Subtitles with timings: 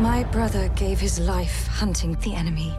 [0.00, 2.72] My brother gave his life hunting the enemy.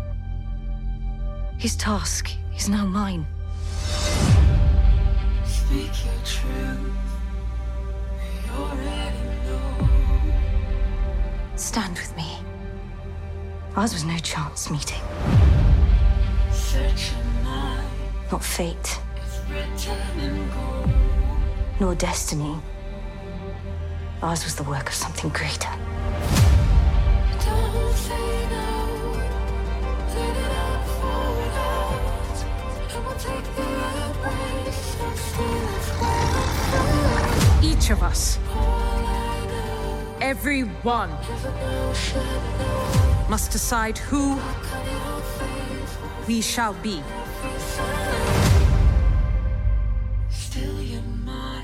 [1.58, 3.28] His task is now mine.
[5.44, 6.80] Speak your truth.
[8.46, 9.90] We already know.
[11.58, 12.38] Stand with me.
[13.76, 15.02] Ours was no chance meeting.
[18.32, 18.98] Not fate.
[21.82, 22.56] Nor destiny.
[24.22, 25.70] Ours was the work of something greater.
[37.62, 38.40] Each of us,
[40.22, 41.10] every one,
[43.30, 44.40] must decide who
[46.28, 47.02] we shall be.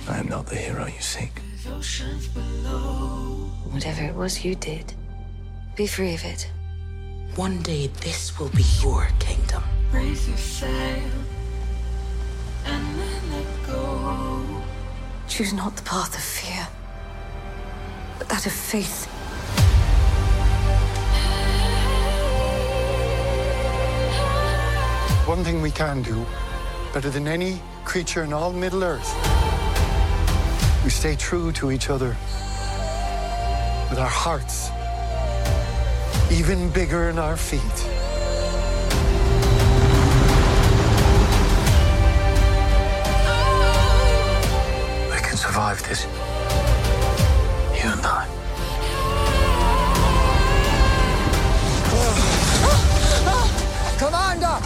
[0.08, 1.40] I am not the hero you seek.
[3.72, 4.94] Whatever it was you did,
[5.76, 6.50] be free of it.
[7.36, 9.62] One day this will be your kingdom.
[9.92, 11.12] Raise your sail
[12.64, 14.62] and then let go.
[15.28, 16.66] Choose not the path of fear,
[18.18, 19.06] but that of faith.
[25.28, 26.26] One thing we can do,
[26.94, 29.14] better than any creature in all Middle Earth,
[30.86, 32.16] we stay true to each other
[33.90, 34.70] with our hearts
[36.32, 37.62] even bigger in our feet.
[45.12, 46.06] We can survive this.
[47.76, 48.28] You and I.
[54.00, 54.60] Commander!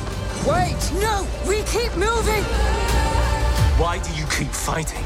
[0.49, 0.91] Wait!
[1.02, 1.27] No!
[1.47, 2.43] We keep moving!
[3.77, 5.03] Why do you keep fighting?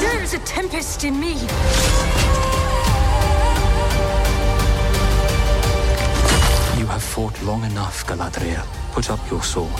[0.00, 1.36] There is a tempest in me.
[6.96, 8.64] Have fought long enough, Galadriel.
[8.92, 9.70] Put up your sword.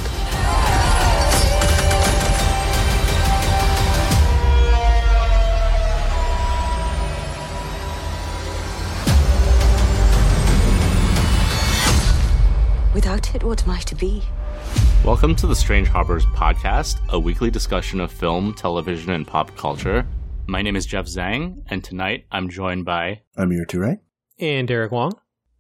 [12.93, 14.22] Without it, what am I to be?
[15.03, 20.06] Welcome to the Strange Harbors podcast, a weekly discussion of film, television, and pop culture.
[20.47, 23.22] My name is Jeff Zhang, and tonight I'm joined by.
[23.38, 24.00] Amir Toure.
[24.38, 25.12] And Derek Wong.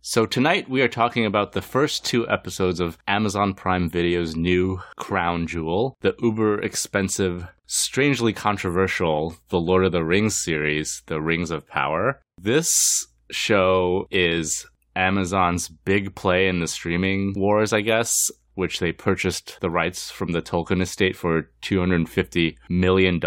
[0.08, 4.80] So, tonight we are talking about the first two episodes of Amazon Prime Video's new
[4.94, 11.50] crown jewel, the uber expensive, strangely controversial The Lord of the Rings series, The Rings
[11.50, 12.20] of Power.
[12.40, 14.64] This show is
[14.94, 20.30] Amazon's big play in the streaming wars, I guess, which they purchased the rights from
[20.30, 23.20] the Tolkien estate for $250 million,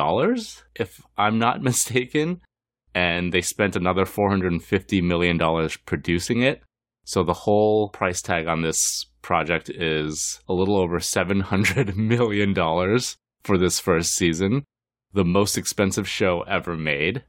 [0.75, 2.39] if I'm not mistaken.
[2.95, 6.63] And they spent another $450 million producing it.
[7.09, 12.53] So the whole price tag on this project is a little over $700 million
[13.43, 14.63] for this first season,
[15.11, 17.23] the most expensive show ever made.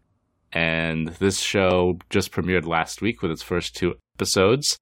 [0.53, 4.77] And this show just premiered last week with its first two episodes.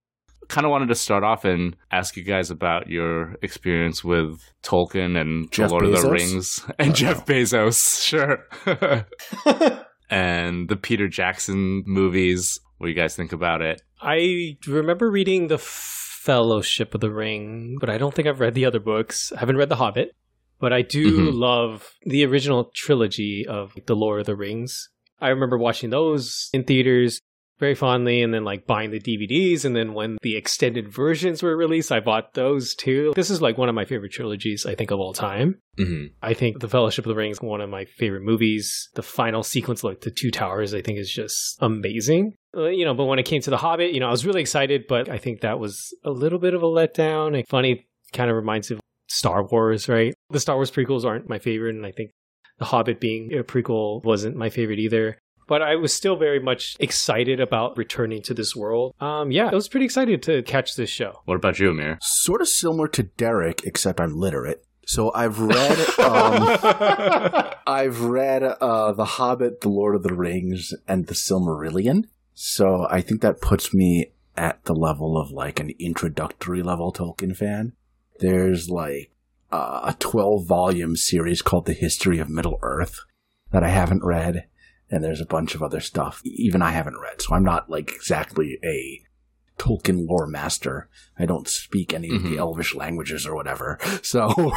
[0.48, 5.16] Kind of wanted to start off and ask you guys about your experience with Tolkien
[5.16, 7.34] and Jeff The Lord of the Rings and Oh, Jeff no.
[7.36, 8.48] Bezos, sure.
[10.10, 12.58] and the Peter Jackson movies.
[12.78, 13.80] What do you guys think about it?
[14.00, 18.64] I remember reading The Fellowship of the Ring, but I don't think I've read the
[18.64, 19.32] other books.
[19.32, 20.14] I haven't read The Hobbit,
[20.60, 21.38] but I do Mhm.
[21.38, 24.90] love the original trilogy of The Lord of the Rings.
[25.20, 27.20] I remember watching those in theaters
[27.58, 31.56] very fondly and then like buying the DVDs and then when the extended versions were
[31.56, 33.12] released I bought those too.
[33.14, 35.58] This is like one of my favorite trilogies I think of all time.
[35.78, 36.06] Mm-hmm.
[36.22, 38.88] I think The Fellowship of the Ring is one of my favorite movies.
[38.94, 42.34] The final sequence, like the Two Towers, I think is just amazing.
[42.56, 44.40] Uh, you know, but when it came to The Hobbit, you know, I was really
[44.40, 47.32] excited, but I think that was a little bit of a letdown.
[47.32, 50.14] Like, funny, kind of reminds me of Star Wars, right?
[50.30, 52.10] The Star Wars prequels aren't my favorite, and I think
[52.58, 55.18] The Hobbit being a prequel wasn't my favorite either.
[55.48, 58.94] But I was still very much excited about returning to this world.
[59.00, 61.22] Um, yeah, I was pretty excited to catch this show.
[61.24, 61.98] What about you, Amir?
[62.02, 64.64] Sort of similar to Derek, except I'm literate.
[64.86, 66.58] So I've read, um,
[67.66, 72.04] I've read uh, The Hobbit, The Lord of the Rings, and The Silmarillion.
[72.34, 77.36] So I think that puts me at the level of like an introductory level Tolkien
[77.36, 77.72] fan.
[78.20, 79.10] There's like
[79.52, 83.00] uh, a 12 volume series called The History of Middle Earth
[83.50, 84.46] that I haven't read.
[84.90, 87.20] And there's a bunch of other stuff even I haven't read.
[87.20, 89.02] So I'm not like exactly a
[89.58, 90.88] Tolkien lore master.
[91.18, 92.30] I don't speak any of Mhm.
[92.30, 93.78] the Elvish languages or whatever.
[94.02, 94.52] So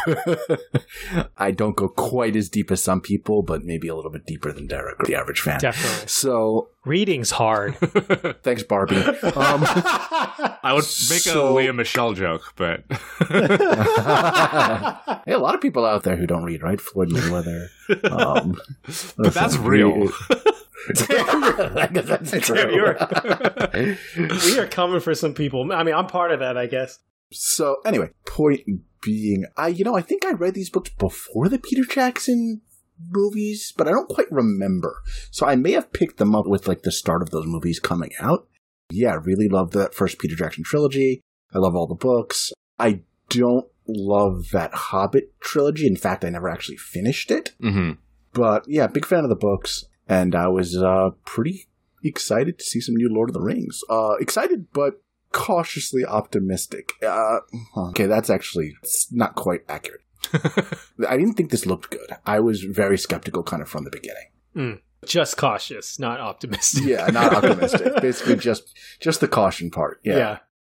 [1.37, 4.51] I don't go quite as deep as some people, but maybe a little bit deeper
[4.53, 5.59] than Derek, the average fan.
[5.59, 6.07] Definitely.
[6.07, 7.75] So Reading's hard.
[8.43, 8.95] thanks, Barbie.
[8.97, 9.63] Um,
[10.63, 12.83] I would make So- a Lea Michele joke, but
[15.25, 16.79] hey, a lot of people out there who don't read, right?
[16.79, 17.67] Floyd Mayweather.
[18.11, 18.59] Um,
[19.17, 20.09] but that's real.
[20.89, 22.55] I guess that's true.
[22.55, 23.97] Damn, you're-
[24.45, 25.71] we are coming for some people.
[25.71, 26.99] I mean, I'm part of that, I guess.
[27.31, 28.61] So anyway, point
[29.03, 32.61] being, I you know I think I read these books before the Peter Jackson
[33.09, 35.01] movies, but I don't quite remember.
[35.31, 38.11] So I may have picked them up with like the start of those movies coming
[38.19, 38.47] out.
[38.91, 41.21] Yeah, I really love that first Peter Jackson trilogy.
[41.53, 42.51] I love all the books.
[42.77, 45.87] I don't love that Hobbit trilogy.
[45.87, 47.53] In fact, I never actually finished it.
[47.61, 47.91] hmm
[48.33, 51.67] But yeah, big fan of the books, and I was uh, pretty
[52.03, 53.81] excited to see some new Lord of the Rings.
[53.89, 55.01] Uh, excited, but
[55.31, 56.91] cautiously optimistic.
[57.05, 57.39] Uh,
[57.77, 60.01] okay, that's actually it's not quite accurate.
[61.07, 62.11] I didn't think this looked good.
[62.25, 64.27] I was very skeptical, kind of from the beginning.
[65.05, 66.83] Just cautious, not optimistic.
[66.83, 68.01] Yeah, not optimistic.
[68.01, 69.99] Basically, just just the caution part.
[70.03, 70.17] Yeah.
[70.17, 70.37] yeah.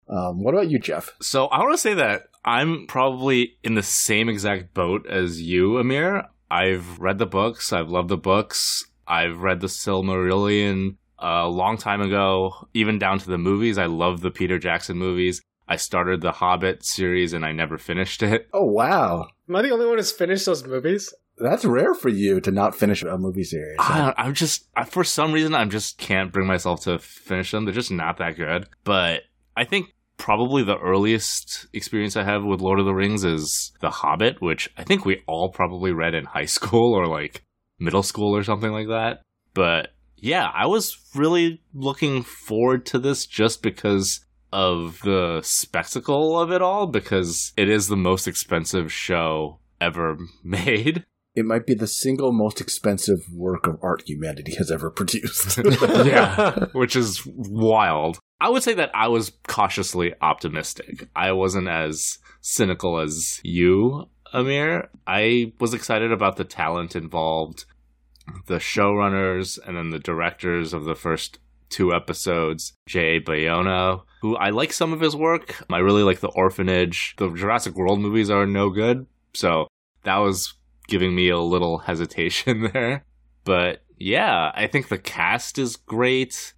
[0.09, 1.11] Um, what about you, Jeff?
[1.21, 5.79] So I want to say that I'm probably in the same exact boat as you,
[5.79, 6.29] Amir.
[6.51, 7.73] I've read the books.
[7.73, 8.85] I've loved the books.
[9.07, 13.79] I've read the Silmarillion uh, a long time ago, even down to the movies.
[13.79, 15.41] I love the Peter Jackson movies.
[15.69, 18.49] I started the Hobbit series and I never finished it.
[18.55, 21.13] Oh wow, Am I the only one who's finished those movies?
[21.39, 23.77] that's rare for you to not finish a movie series.
[23.81, 27.65] I, I'm just, I, for some reason, I just can't bring myself to finish them.
[27.65, 28.69] They're just not that good.
[28.85, 29.23] But
[29.57, 33.91] I think probably the earliest experience I have with Lord of the Rings is The
[33.91, 37.43] Hobbit, which I think we all probably read in high school or like
[37.83, 39.23] middle school or something like that.
[39.55, 46.53] But yeah, I was really looking forward to this just because of the spectacle of
[46.53, 51.05] it all, because it is the most expensive show ever made.
[51.35, 55.59] It might be the single most expensive work of art humanity has ever produced.
[55.83, 58.19] yeah, which is wild.
[58.39, 61.09] I would say that I was cautiously optimistic.
[61.17, 64.89] I wasn't as cynical as you, Amir.
[65.07, 67.65] I was excited about the talent involved,
[68.47, 71.39] the showrunners, and then the directors of the first
[71.69, 73.21] two episodes, J.A.
[73.21, 75.65] Bayona, who I like some of his work.
[75.71, 77.15] I really like The Orphanage.
[77.17, 79.67] The Jurassic World movies are no good, so
[80.05, 80.55] that was
[80.89, 83.05] giving me a little hesitation there.
[83.45, 86.55] But yeah, I think the cast is great.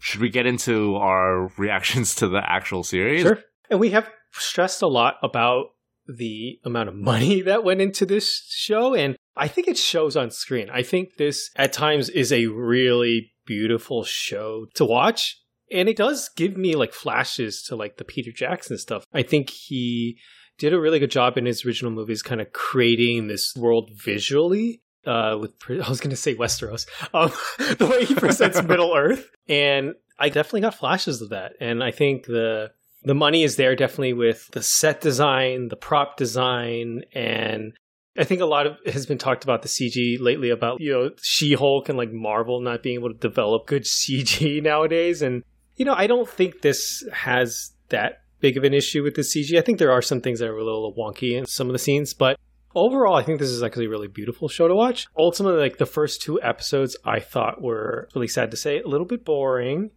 [0.00, 3.22] Should we get into our reactions to the actual series?
[3.22, 3.38] Sure.
[3.70, 5.73] And we have stressed a lot about
[6.06, 8.94] the amount of money that went into this show.
[8.94, 10.70] And I think it shows on screen.
[10.70, 15.40] I think this at times is a really beautiful show to watch.
[15.72, 19.04] And it does give me like flashes to like the Peter Jackson stuff.
[19.12, 20.18] I think he
[20.58, 24.82] did a really good job in his original movies, kind of creating this world visually.
[25.06, 27.30] Uh, with I was going to say Westeros, um,
[27.76, 31.52] the way he presents Middle Earth, and I definitely got flashes of that.
[31.60, 32.70] And I think the
[33.04, 37.72] the money is there definitely with the set design, the prop design, and
[38.16, 41.10] I think a lot of has been talked about the CG lately about you know
[41.22, 45.22] She Hulk and like Marvel not being able to develop good CG nowadays.
[45.22, 45.42] And
[45.76, 49.58] you know I don't think this has that big of an issue with the CG.
[49.58, 51.78] I think there are some things that are a little wonky in some of the
[51.78, 52.38] scenes, but
[52.74, 55.06] overall, I think this is actually a really beautiful show to watch.
[55.16, 59.06] Ultimately, like the first two episodes, I thought were really sad to say, a little
[59.06, 59.90] bit boring.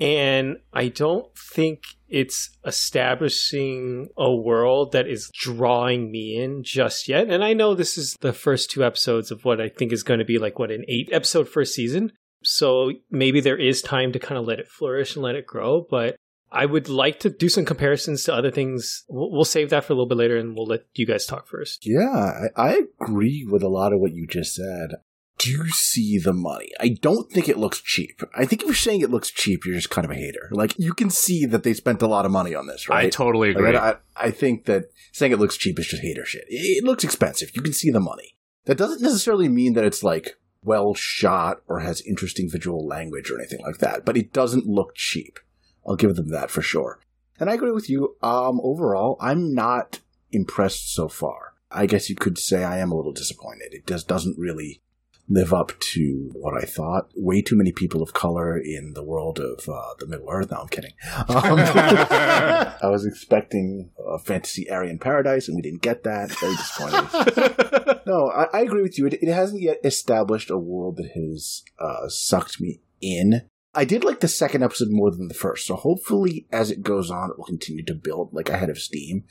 [0.00, 7.28] And I don't think it's establishing a world that is drawing me in just yet.
[7.28, 10.18] And I know this is the first two episodes of what I think is going
[10.18, 12.12] to be like, what, an eight episode first season.
[12.44, 15.84] So maybe there is time to kind of let it flourish and let it grow.
[15.90, 16.16] But
[16.50, 19.04] I would like to do some comparisons to other things.
[19.08, 21.86] We'll, save that for a little bit later and we'll let you guys talk first.
[21.86, 24.92] Yeah, I agree with a lot of what you just said.
[25.38, 26.70] Do you see the money?
[26.80, 28.20] I don't think it looks cheap.
[28.36, 30.48] I think if you're saying it looks cheap, you're just kind of a hater.
[30.50, 33.06] Like you can see that they spent a lot of money on this, right?
[33.06, 33.76] I totally Like, agree.
[33.76, 36.44] I, I think that saying it looks cheap is just hater shit.
[36.48, 37.50] It, it looks expensive.
[37.54, 38.36] You can see the money.
[38.64, 43.38] That doesn't necessarily mean that it's like well shot or has interesting visual language or
[43.38, 45.38] anything like that, but it doesn't look cheap.
[45.86, 46.98] I'll give them that for sure.
[47.38, 48.16] And I agree with you.
[48.22, 50.00] Um, overall, I'm not
[50.32, 51.54] impressed so far.
[51.70, 53.72] I guess you could say I am a little disappointed.
[53.72, 54.82] It just doesn't really
[55.28, 57.10] live up to what I thought.
[57.14, 60.50] Way too many people of color in the world of uh, the Middle Earth.
[60.50, 60.92] No, I'm kidding.
[61.28, 66.30] Um, I was expecting a fantasy Aryan paradise, and we didn't get that.
[66.38, 68.00] Very disappointing.
[68.06, 69.06] no, I, I agree with you.
[69.06, 73.42] It, it hasn't yet established a world that has uh, sucked me in.
[73.74, 77.10] I did like the second episode more than the first, so hopefully as it goes
[77.10, 79.24] on, it will continue to build like ahead of steam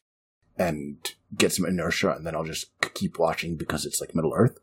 [0.58, 0.98] and
[1.36, 4.58] get some inertia, and then I'll just keep watching because it's like Middle Earth.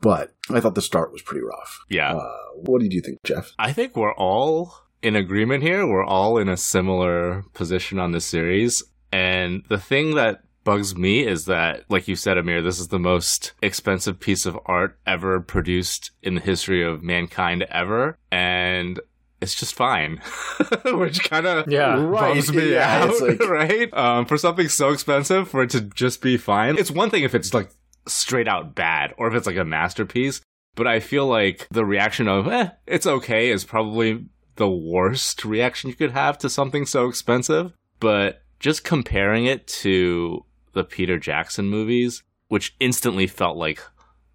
[0.00, 1.80] But I thought the start was pretty rough.
[1.88, 2.14] Yeah.
[2.14, 3.52] Uh, what did you think, Jeff?
[3.58, 5.86] I think we're all in agreement here.
[5.86, 8.82] We're all in a similar position on this series.
[9.12, 12.98] And the thing that bugs me is that, like you said, Amir, this is the
[12.98, 18.16] most expensive piece of art ever produced in the history of mankind ever.
[18.30, 19.00] And
[19.40, 20.20] it's just fine,
[20.84, 21.96] which kind of Yeah.
[21.96, 23.94] bums me Yeah, out, it's like- right?
[23.94, 26.76] Um, for something so expensive, for it to just be fine.
[26.78, 27.70] It's one thing if it's like
[28.06, 30.40] straight out bad, or if it's like a masterpiece.
[30.74, 34.26] But I feel like the reaction of "eh, it's okay" is probably
[34.56, 37.72] the worst reaction you could have to something so expensive.
[37.98, 43.82] But just comparing it to the Peter Jackson movies, which instantly felt like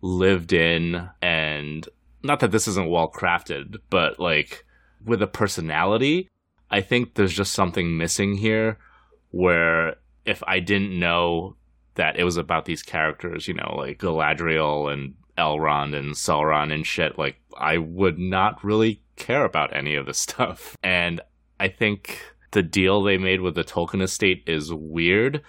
[0.02, 1.88] lived in and
[2.24, 4.66] not that this isn't well crafted, but like
[5.04, 6.30] with a personality,
[6.70, 8.80] I think there's just something missing here
[9.32, 9.96] where
[10.26, 11.56] if I didn't know
[11.96, 16.86] that it was about these characters, you know, like Galadriel and Elrond and Sauron and
[16.86, 20.78] shit, like I would not really care about any of this stuff.
[20.84, 21.22] And
[21.60, 22.22] I think
[22.52, 25.42] the deal they made with the Tolkien estate is weird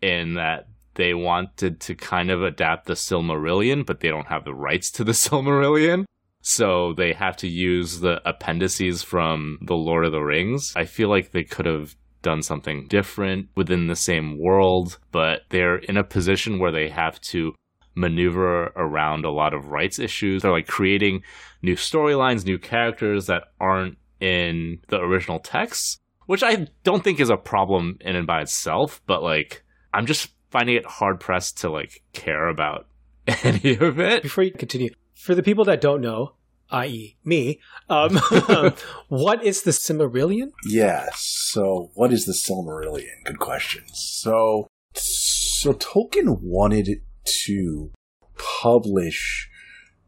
[0.00, 4.54] in that they wanted to kind of adapt the Silmarillion, but they don't have the
[4.54, 6.04] rights to the Silmarillion.
[6.42, 10.72] So they have to use the appendices from The Lord of the Rings.
[10.74, 15.76] I feel like they could have done something different within the same world, but they're
[15.76, 17.54] in a position where they have to
[17.94, 20.42] maneuver around a lot of rights issues.
[20.42, 21.22] They're like creating
[21.62, 27.30] new storylines, new characters that aren't in the original texts, which I don't think is
[27.30, 29.62] a problem in and by itself, but like
[29.92, 32.86] I'm just finding it hard pressed to like care about
[33.42, 34.22] any of it.
[34.22, 36.34] Before you continue, for the people that don't know,
[36.72, 38.16] i.e., me, um,
[39.08, 40.52] what is the Cimmerillion?
[40.64, 41.20] Yes.
[41.50, 43.24] So, what is the Silmarillion?
[43.24, 43.84] Good question.
[43.92, 47.02] So, so Tolkien wanted
[47.44, 47.92] to
[48.36, 49.48] publish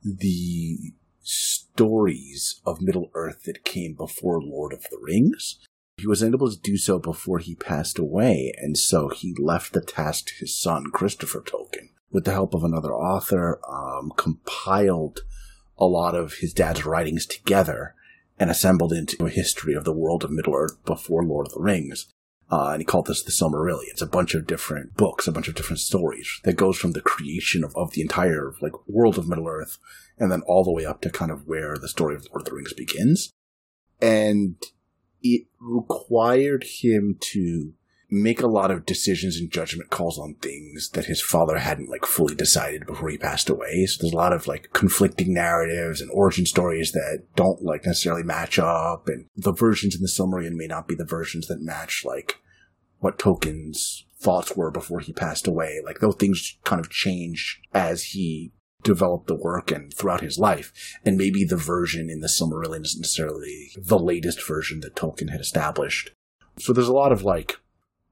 [0.02, 0.92] the
[1.22, 5.58] stories of Middle Earth that came before Lord of the Rings.
[5.96, 9.80] He was unable to do so before he passed away, and so he left the
[9.80, 11.90] task to his son, Christopher Tolkien.
[12.10, 15.20] With the help of another author, um, compiled
[15.78, 17.94] a lot of his dad's writings together
[18.38, 21.60] and assembled into a history of the world of Middle Earth before Lord of the
[21.60, 22.12] Rings.
[22.50, 23.88] Uh, and he called this the Silmarillion.
[23.90, 27.00] It's a bunch of different books, a bunch of different stories that goes from the
[27.00, 29.78] creation of, of the entire like world of Middle Earth,
[30.18, 32.44] and then all the way up to kind of where the story of Lord of
[32.44, 33.32] the Rings begins.
[34.00, 34.56] And
[35.22, 37.72] it required him to
[38.14, 42.06] make a lot of decisions and judgment calls on things that his father hadn't like
[42.06, 43.86] fully decided before he passed away.
[43.86, 48.22] So there's a lot of like conflicting narratives and origin stories that don't like necessarily
[48.22, 52.02] match up and the versions in the Silmarillion may not be the versions that match
[52.04, 52.40] like
[53.00, 55.80] what Tolkien's thoughts were before he passed away.
[55.84, 58.52] Like those things kind of change as he
[58.82, 60.72] developed the work and throughout his life.
[61.04, 65.40] And maybe the version in the Silmarillion isn't necessarily the latest version that Tolkien had
[65.40, 66.12] established.
[66.58, 67.56] So there's a lot of like,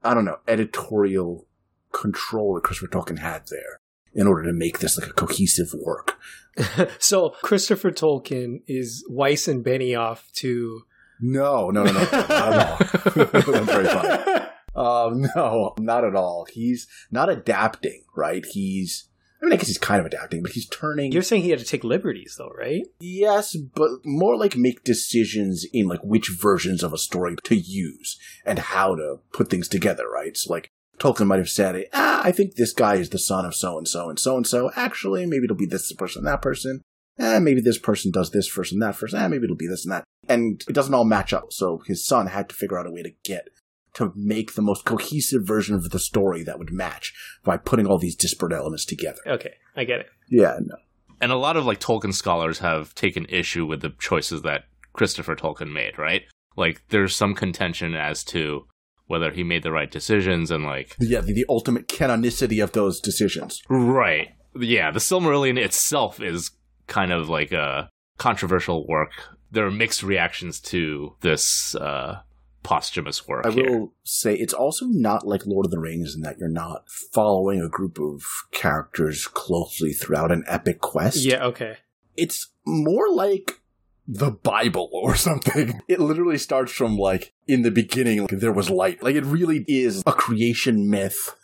[0.03, 1.47] I don't know, editorial
[1.91, 3.79] control that Christopher Tolkien had there
[4.13, 6.19] in order to make this like a cohesive work.
[6.99, 10.83] so Christopher Tolkien is Weiss and Benioff to.
[11.19, 12.77] No, no, no, no, not at all.
[13.15, 14.47] That's very funny.
[14.75, 16.45] Um, no, not at all.
[16.51, 18.45] He's not adapting, right?
[18.45, 19.09] He's,
[19.43, 21.11] I mean, I guess he's kind of adapting, but he's turning.
[21.11, 22.83] You're saying he had to take liberties, though, right?
[23.01, 28.17] Yes, but more like make decisions in like which versions of a story to use
[28.45, 30.37] and how to put things together, right?
[30.37, 33.53] So like Tolkien might have said, ah, I think this guy is the son of
[33.53, 34.71] so and so and so and so.
[34.77, 36.81] Actually, maybe it'll be this person, and that person.
[37.19, 39.13] Eh, maybe this person does this first and that first.
[39.13, 40.05] Eh, maybe it'll be this and that.
[40.29, 41.51] And it doesn't all match up.
[41.51, 43.49] So his son had to figure out a way to get
[43.93, 47.99] to make the most cohesive version of the story that would match by putting all
[47.99, 49.21] these disparate elements together.
[49.27, 50.07] Okay, I get it.
[50.29, 50.75] Yeah, no.
[51.21, 55.35] And a lot of like Tolkien scholars have taken issue with the choices that Christopher
[55.35, 56.23] Tolkien made, right?
[56.57, 58.65] Like there's some contention as to
[59.07, 62.99] whether he made the right decisions and like Yeah, the, the ultimate canonicity of those
[62.99, 63.61] decisions.
[63.69, 64.29] Right.
[64.55, 66.51] Yeah, the Silmarillion itself is
[66.87, 69.11] kind of like a controversial work.
[69.51, 72.21] There are mixed reactions to this uh
[72.63, 73.69] posthumous work I here.
[73.69, 77.61] will say it's also not like Lord of the Rings in that you're not following
[77.61, 81.25] a group of characters closely throughout an epic quest.
[81.25, 81.77] Yeah, okay.
[82.15, 83.59] It's more like
[84.07, 85.81] the Bible or something.
[85.87, 89.03] It literally starts from like in the beginning, like there was light.
[89.03, 91.35] Like it really is a creation myth.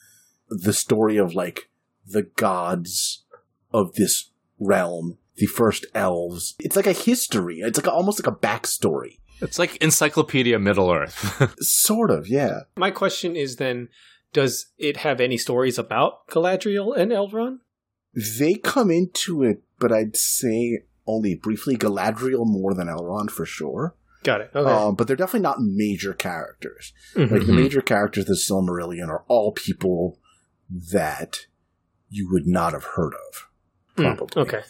[0.50, 1.70] The story of like
[2.08, 3.26] the gods
[3.72, 6.54] of this realm the first elves.
[6.60, 7.60] It's like a history.
[7.62, 9.20] It's like a, almost like a backstory.
[9.42, 11.54] It's like Encyclopedia Middle Earth.
[11.60, 12.62] sort of, yeah.
[12.76, 13.90] My question is then
[14.34, 17.60] does it have any stories about Galadriel and Elrond?
[18.40, 21.78] They come into it, but I'd say only briefly.
[21.78, 23.96] Galadriel more than Elrond for sure.
[24.24, 24.52] Got it.
[24.54, 24.70] Okay.
[24.70, 26.92] Um, but they're definitely not major characters.
[27.16, 27.32] Mhm.
[27.32, 30.20] Like the major characters of the Silmarillion are all people
[30.92, 31.46] that
[32.10, 33.48] you would not have heard of.
[33.96, 34.42] Mm, Probably.
[34.44, 34.62] okay.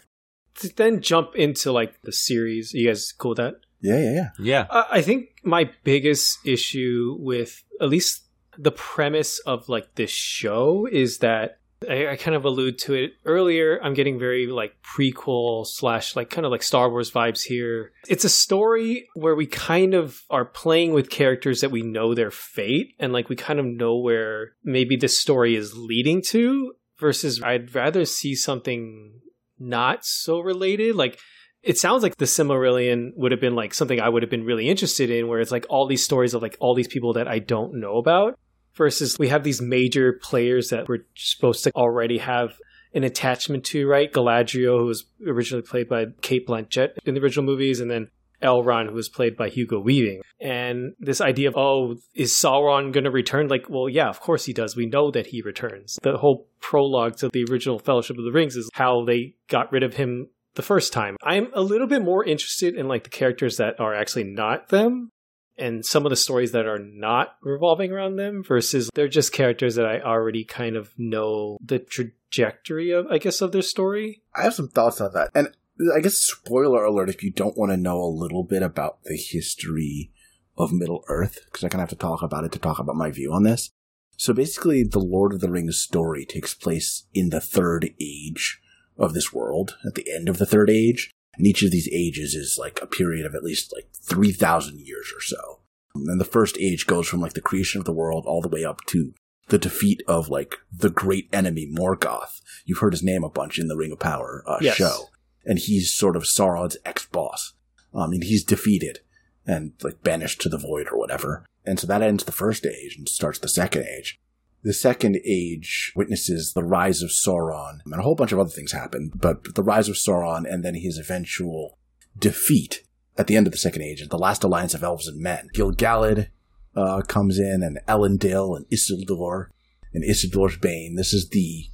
[0.59, 2.73] To then jump into like the series.
[2.73, 3.55] You guys cool with that?
[3.81, 4.29] Yeah, yeah, yeah.
[4.39, 4.67] yeah.
[4.69, 8.25] Uh, I think my biggest issue with at least
[8.57, 13.13] the premise of like this show is that I, I kind of allude to it
[13.25, 13.79] earlier.
[13.81, 17.93] I'm getting very like prequel slash like kind of like Star Wars vibes here.
[18.07, 22.31] It's a story where we kind of are playing with characters that we know their
[22.31, 27.41] fate and like we kind of know where maybe this story is leading to versus
[27.41, 29.21] I'd rather see something
[29.57, 30.95] not so related.
[30.95, 31.17] Like
[31.63, 34.69] it sounds like the Silmarillion would have been like something I would have been really
[34.69, 37.39] interested in, where it's like all these stories of like all these people that I
[37.39, 38.39] don't know about,
[38.75, 42.57] versus we have these major players that we're supposed to already have
[42.93, 44.11] an attachment to, right?
[44.11, 48.09] Galadriel, who was originally played by Cate Blanchett in the original movies, and then
[48.41, 50.21] Elrond, who was played by Hugo Weaving.
[50.39, 53.47] And this idea of, oh, is Sauron going to return?
[53.47, 54.75] Like, well, yeah, of course he does.
[54.75, 55.99] We know that he returns.
[56.01, 59.83] The whole prologue to the original Fellowship of the Rings is how they got rid
[59.83, 61.15] of him the first time.
[61.23, 65.09] I'm a little bit more interested in like the characters that are actually not them
[65.57, 69.75] and some of the stories that are not revolving around them versus they're just characters
[69.75, 74.21] that I already kind of know the trajectory of, I guess, of their story.
[74.35, 75.29] I have some thoughts on that.
[75.35, 75.49] And
[75.95, 79.17] I guess spoiler alert if you don't want to know a little bit about the
[79.17, 80.11] history
[80.57, 82.95] of Middle Earth, because I kind of have to talk about it to talk about
[82.95, 83.69] my view on this.
[84.17, 88.59] So basically, the Lord of the Rings story takes place in the third age
[88.99, 91.11] of this world, at the end of the third age.
[91.35, 95.11] And each of these ages is like a period of at least like 3,000 years
[95.15, 95.61] or so.
[95.95, 98.63] And the first age goes from like the creation of the world all the way
[98.65, 99.13] up to
[99.47, 102.41] the defeat of like the great enemy Morgoth.
[102.65, 104.75] You've heard his name a bunch in the Ring of Power uh, Yes.
[104.75, 105.09] show.
[105.45, 107.53] And he's sort of Sauron's ex-boss.
[107.93, 108.99] Um, and he's defeated
[109.47, 111.45] and like banished to the void or whatever.
[111.65, 114.19] And so that ends the first age and starts the second age.
[114.61, 118.73] The second age witnesses the rise of Sauron, and a whole bunch of other things
[118.73, 121.77] happen, but the rise of Sauron and then his eventual
[122.17, 122.83] defeat
[123.17, 125.49] at the end of the second age, the last alliance of elves and men.
[125.53, 126.29] Gil-galad
[126.75, 129.47] uh, comes in, and Elendil and Isildur,
[129.93, 130.95] and Isildur's Bane.
[130.95, 131.65] This is the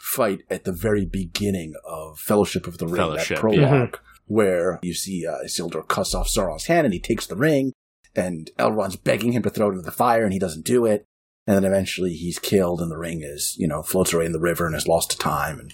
[0.00, 4.94] fight at the very beginning of Fellowship of the Ring, Fellowship, that prologue, where you
[4.94, 7.72] see uh, Isildur cuts off Sauron's hand, and he takes the ring,
[8.16, 11.06] and Elrond's begging him to throw it into the fire, and he doesn't do it.
[11.46, 14.40] And then eventually he's killed, and the ring is, you know, floats away in the
[14.40, 15.72] river and is lost to time and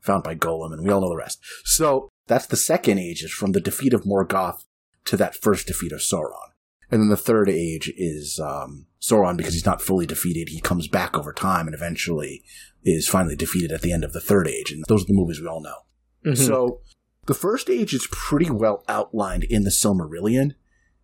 [0.00, 1.38] found by Gollum, and we all know the rest.
[1.64, 4.64] So that's the second age, is from the defeat of Morgoth
[5.06, 6.50] to that first defeat of Sauron.
[6.90, 10.88] And then the third age is um, Sauron, because he's not fully defeated, he comes
[10.88, 12.44] back over time and eventually
[12.84, 14.70] is finally defeated at the end of the third age.
[14.70, 15.76] And those are the movies we all know.
[16.26, 16.36] Mhm.
[16.36, 16.80] So
[17.26, 20.54] the first age is pretty well outlined in the Silmarillion.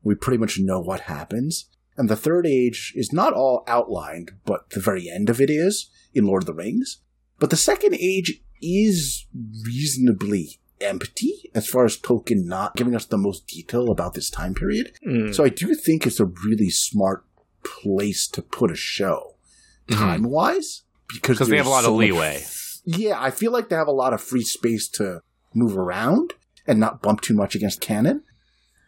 [0.02, 1.66] We pretty much know what happens.
[1.96, 5.90] And the third age is not all outlined, but the very end of it is
[6.14, 6.98] in Lord of the Rings.
[7.38, 9.26] But the second age is
[9.66, 14.54] reasonably empty as far as Tolkien not giving us the most detail about this time
[14.54, 14.92] period.
[15.06, 15.34] Mm.
[15.34, 17.24] So I do think it's a really smart
[17.64, 19.36] place to put a show
[19.88, 19.96] Mhm.
[19.96, 22.42] time wise because they have a lot of so much- leeway.
[22.84, 25.20] yeah, I feel like they have a lot of free space to
[25.54, 26.34] move around
[26.66, 28.22] and not bump too much against canon.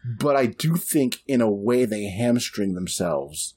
[0.05, 3.55] But I do think, in a way, they hamstring themselves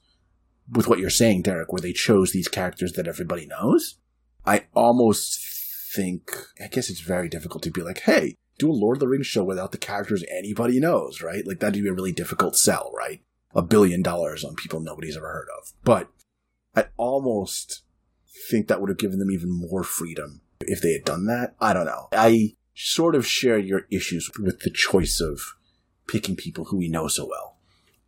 [0.70, 3.98] with what you're saying, Derek, where they chose these characters that everybody knows.
[4.44, 5.40] I almost
[5.94, 6.30] think,
[6.62, 9.26] I guess it's very difficult to be like, hey, do a Lord of the Rings
[9.26, 11.46] show without the characters anybody knows, right?
[11.46, 13.22] Like, that'd be a really difficult sell, right?
[13.54, 15.72] A billion dollars on people nobody's ever heard of.
[15.82, 16.08] But
[16.74, 17.82] I almost
[18.50, 21.54] think that would have given them even more freedom if they had done that.
[21.60, 22.08] I don't know.
[22.12, 25.55] I sort of share your issues with the choice of
[26.08, 27.56] picking people who we know so well.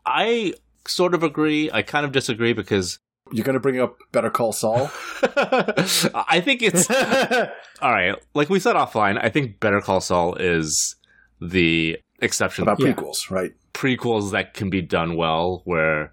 [0.06, 0.54] I
[0.86, 1.70] sort of agree.
[1.72, 2.98] I kind of disagree because
[3.32, 4.90] You're going to bring up Better Call Saul?
[5.22, 6.90] I think it's
[7.82, 8.14] all right.
[8.34, 10.96] Like we said offline, I think Better Call Saul is
[11.40, 12.62] the exception.
[12.62, 12.92] About Yeah.
[12.92, 13.52] prequels, right?
[13.74, 16.12] prequels that can be done well, where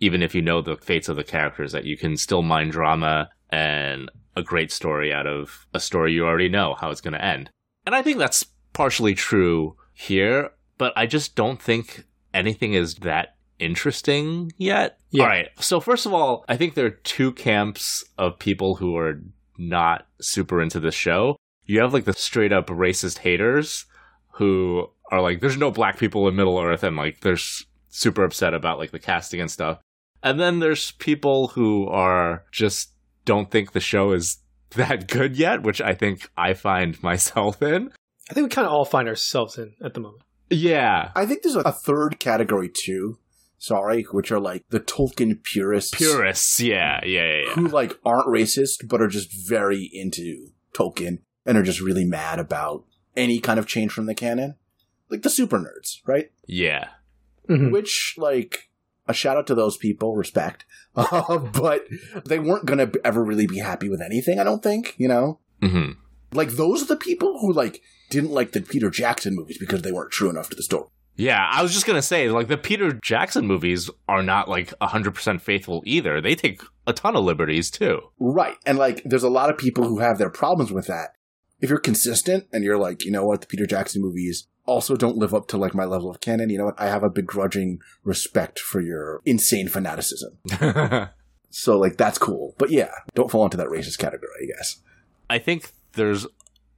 [0.00, 3.28] even if you know the fates of the characters, that you can still mine drama
[3.50, 7.24] and a great story out of a story you already know how it's going to
[7.24, 7.50] end.
[7.84, 13.36] And I think that's partially true here, but I just don't think anything is that
[13.58, 14.98] interesting yet.
[15.10, 15.22] Yeah.
[15.22, 15.48] All right.
[15.60, 19.20] So first of all, I think there are two camps of people who are
[19.58, 21.36] not super into this show.
[21.66, 23.86] you have like the straight up racist haters
[24.32, 27.38] who are like, there's no black people in Middle Earth, and like they're
[27.88, 29.78] super upset about like the casting and stuff.
[30.22, 32.90] And then there's people who are just
[33.24, 34.38] don't think the show is
[34.70, 37.90] that good yet, which I think I find myself in.
[38.30, 40.22] I think we kind of all find ourselves in at the moment.
[40.54, 41.10] Yeah.
[41.14, 43.18] I think there's a third category too.
[43.58, 45.96] Sorry, which are like the Tolkien purists.
[45.96, 47.52] Purists, yeah, yeah, yeah, yeah.
[47.54, 52.38] Who like aren't racist but are just very into Tolkien and are just really mad
[52.38, 52.84] about
[53.16, 54.56] any kind of change from the canon.
[55.08, 56.30] Like the super nerds, right?
[56.46, 56.88] Yeah.
[57.48, 57.70] Mhm.
[57.72, 58.70] Which like
[59.06, 60.64] a shout out to those people, respect.
[60.96, 61.86] Uh, but
[62.24, 65.40] they weren't gonna ever really be happy with anything, I don't think, you know?
[65.60, 65.92] hmm
[66.34, 69.92] Like those are the people who like didn't like the Peter Jackson movies because they
[69.92, 70.88] weren't true enough to the story.
[71.16, 75.14] Yeah, I was just gonna say, like the Peter Jackson movies are not like hundred
[75.14, 76.20] percent faithful either.
[76.20, 78.00] They take a ton of liberties too.
[78.18, 78.56] Right.
[78.66, 81.10] And like there's a lot of people who have their problems with that.
[81.60, 85.16] If you're consistent and you're like, you know what, the Peter Jackson movies also don't
[85.16, 87.78] live up to like my level of canon, you know what, I have a begrudging
[88.02, 90.38] respect for your insane fanaticism.
[91.56, 92.52] So like that's cool.
[92.58, 94.82] But yeah, don't fall into that racist category, I guess.
[95.30, 96.26] I think there's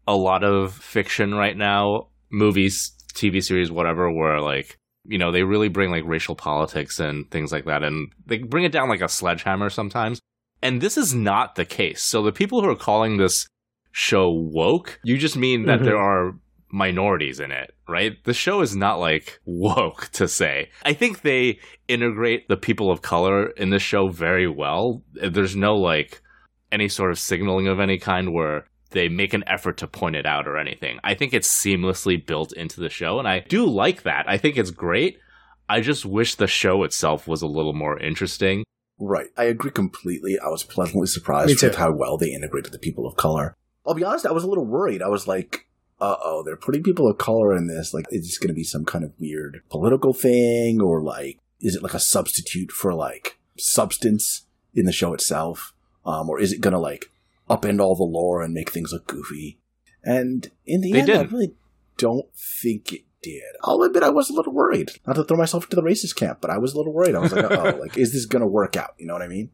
[0.07, 5.43] a lot of fiction right now, movies, TV series, whatever, where like you know they
[5.43, 9.01] really bring like racial politics and things like that, and they bring it down like
[9.03, 10.21] a sledgehammer sometimes.
[10.63, 12.03] And this is not the case.
[12.03, 13.47] So the people who are calling this
[13.93, 15.85] show woke, you just mean that Mhm.
[15.85, 16.33] there are
[16.71, 18.23] minorities in it, right?
[18.25, 20.71] The show is not like woke to say.
[20.85, 25.03] I think they integrate the people of color in the show very well.
[25.15, 26.21] There's no like
[26.73, 30.27] any sort of signaling of any kind where they make an effort to point it
[30.27, 30.99] out or anything.
[31.03, 34.29] I think it's seamlessly built into the show, and I do like that.
[34.29, 35.19] I think it's great.
[35.69, 38.65] I just wish the show itself was a little more interesting.
[38.99, 39.29] Right.
[39.37, 40.39] I agree completely.
[40.39, 43.55] I was pleasantly surprised with how well they integrated the people of color.
[43.87, 45.03] I'll be honest, I was a little worried.
[45.03, 45.67] I was like,
[46.01, 47.93] uh oh, they're putting people of color in this.
[47.93, 50.81] Like, is this going to be some kind of weird political thing?
[50.81, 55.73] Or like, is it like a substitute for like substance in the show itself?
[56.05, 57.11] Um, or is it going to like
[57.49, 59.59] upend all the lore and make things look goofy?
[60.05, 61.33] And in the They end, I didn't.
[61.33, 61.55] really
[61.99, 63.43] don't think it did.
[63.65, 64.91] I'll admit I was a little worried.
[65.07, 67.15] Not to throw myself into the racist camp, but I was a little worried.
[67.15, 68.95] I was like, oh, like, is this going to work out?
[68.99, 69.51] You know what I mean?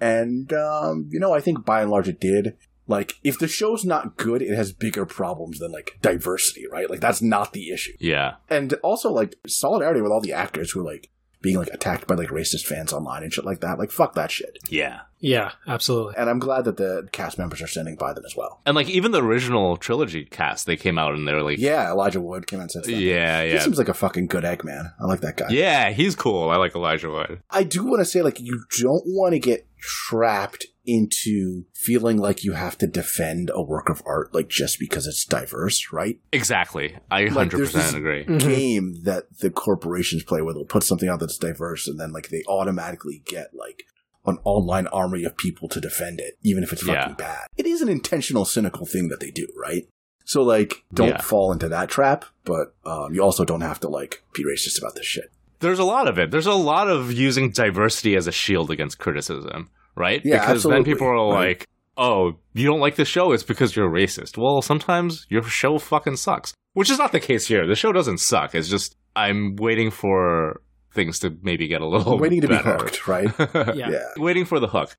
[0.00, 2.56] And, um, you know, I think by and large it did.
[2.88, 6.90] Like, if the show's not good, it has bigger problems than, like, diversity, right?
[6.90, 7.92] Like, that's not the issue.
[8.00, 8.34] Yeah.
[8.50, 11.08] And also, like, solidarity with all the actors who like,
[11.42, 13.78] being, like, attacked by, like, racist fans online and shit like that.
[13.78, 14.58] Like, fuck that shit.
[14.68, 15.00] Yeah.
[15.24, 16.14] Yeah, absolutely.
[16.16, 18.60] And I'm glad that the cast members are standing by them as well.
[18.66, 21.92] And like even the original trilogy cast, they came out and they were like, Yeah,
[21.92, 22.96] Elijah Wood came out and said stuff.
[22.98, 24.92] yeah, He seems like a fucking good egg, man.
[25.00, 25.46] I like that guy.
[25.50, 26.50] Yeah, he's cool.
[26.50, 27.40] I like Elijah Wood.
[27.50, 32.44] I do want to say, like, you don't want to get trapped into feeling like
[32.44, 36.18] you have to defend a work of art, like, just because it's diverse, right?
[36.32, 36.96] Exactly.
[37.10, 38.24] I Like, there's 100% this- agree.
[38.24, 38.40] Mhm.
[38.40, 42.28] Game that the corporations play where they'll put something out that's diverse and then, like,
[42.30, 43.84] they automatically get, like,
[44.26, 47.14] an online army of people to defend it, even if it's fucking Yeah.
[47.14, 47.46] bad.
[47.56, 49.88] It is an intentional, cynical thing that they do, right?
[50.24, 51.20] So, like, don't Yeah.
[51.20, 54.94] fall into that trap, but um, you also don't have to, like, be racist about
[54.94, 55.32] this shit.
[55.58, 56.30] There's a lot of it.
[56.30, 60.20] There's a lot of using diversity as a shield against criticism, right?
[60.24, 61.48] Yeah, because then people are right.
[61.48, 64.36] like, oh, you don't like the show, it's because you're racist.
[64.36, 66.54] Well, sometimes your show fucking sucks.
[66.74, 67.66] Which is not the case here.
[67.66, 68.54] The show doesn't suck.
[68.54, 70.62] It's just I'm waiting for
[70.94, 73.30] things to maybe get a little Waiting to be hooked, right?
[73.74, 73.90] Yeah.
[73.90, 74.04] yeah.
[74.16, 74.96] waiting for the hook.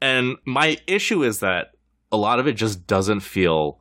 [0.00, 1.72] And my issue is that
[2.10, 3.78] a lot of it just doesn't feel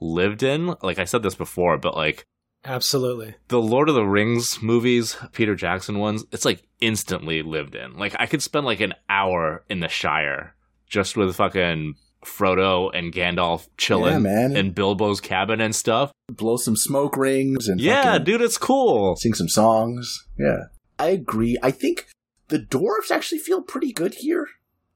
[0.00, 0.74] lived in.
[0.82, 2.26] Like I said this before, but like
[2.64, 3.34] Absolutely.
[3.48, 7.96] the Lord of the Rings movies, Peter Jackson ones, it's like instantly lived in.
[7.96, 10.54] Like I could spend like an hour in the Shire
[10.86, 11.94] just with fucking
[12.24, 14.56] Frodo and Gandalf Yeah, chilling man.
[14.56, 16.12] in Bilbo's cabin and stuff.
[16.30, 19.16] Blow some smoke rings and Yeah, dude, it's cool.
[19.16, 20.26] sing some songs.
[20.38, 20.64] Yeah.
[20.98, 21.56] I agree.
[21.62, 22.08] I think
[22.48, 24.46] the dwarves actually feel pretty good here.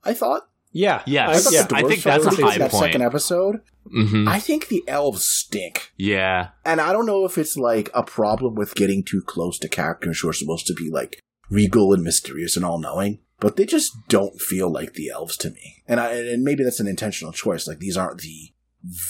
[0.04, 0.42] I thought.
[0.70, 1.02] Yeah.
[1.06, 1.28] Yes.
[1.28, 1.62] I, thought yeah.
[1.62, 2.84] the I dwarves think felt that's a pretty good high in that point.
[2.84, 3.60] second episode.
[3.90, 5.92] Hmm I think the elves stink.
[5.96, 6.48] Yeah.
[6.64, 10.20] And I don't know if it's like a problem with getting too close to characters
[10.20, 13.92] who are supposed to be like regal and mysterious and all knowing, but they just
[14.08, 15.82] don't feel like the elves to me.
[15.86, 17.66] And I, and maybe that's an intentional choice.
[17.66, 18.52] Like these aren't the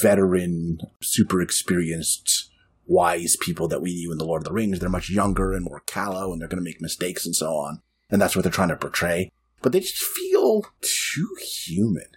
[0.00, 2.50] veteran, super experienced,
[2.86, 4.78] wise people that we knew in the Lord of the Rings.
[4.78, 7.80] They're much younger and more callow and they're going to make mistakes and so on.
[8.10, 9.30] And that's what they're trying to portray.
[9.62, 12.08] But they just feel too human.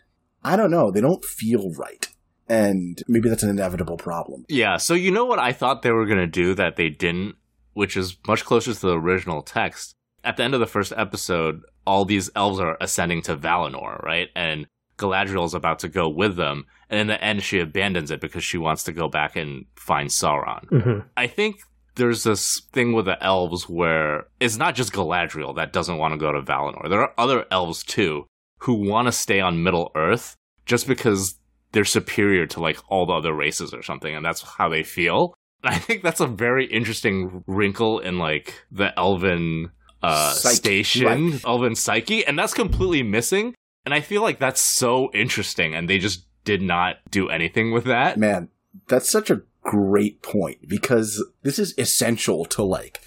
[0.43, 0.91] I don't know.
[0.91, 2.10] They don't feel right.
[2.50, 4.46] And maybe that's an inevitable problem.
[4.48, 7.36] Yeah, so you know what I thought they were going to do that they didn't,
[7.74, 9.94] which is much closer to the original text.
[10.24, 14.30] At the end of the first episode, all these elves are ascending to Valinor, right?
[14.36, 18.44] And Galadriel's about to go with them, And in the end, she abandons it because
[18.44, 20.66] she wants to go back and find Sauron.
[20.70, 21.08] Mm-hmm.
[21.16, 21.58] I think
[21.96, 26.20] there's this thing with the elves where it's not just Galadriel that doesn't want to
[26.20, 26.90] go to Valinor.
[26.90, 28.26] There are other elves too
[28.60, 31.38] who want to stay on Middle Earth just because
[31.71, 35.34] they're superior to like all the other races or something, and that's how they feel.
[35.63, 39.71] I think that's a very interesting wrinkle in like the elven
[40.03, 43.56] uh, station, elven psyche, and that's completely missing.
[43.86, 47.86] And I feel like that's so interesting, and they just did not do anything with
[47.86, 48.17] that.
[48.17, 48.49] Man,
[48.88, 53.01] that's such a great point because this is essential to like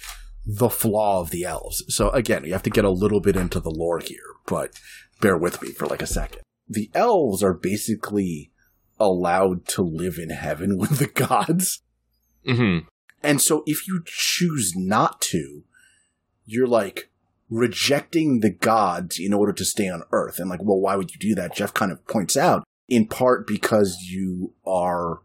[0.45, 1.83] the flaw of the elves.
[1.87, 4.79] So again, you have to get a little bit into the lore here, but
[5.21, 6.41] bear with me for like a second.
[6.67, 8.50] The elves are basically
[9.01, 11.81] allowed to live in heaven with the gods.
[12.45, 12.79] hmm
[13.23, 15.63] And so if you choose not to,
[16.45, 17.09] you're like
[17.49, 20.39] rejecting the gods in order to stay on earth.
[20.39, 21.53] And like, well, why would you do that?
[21.53, 25.21] Jeff kind of points out in part because you are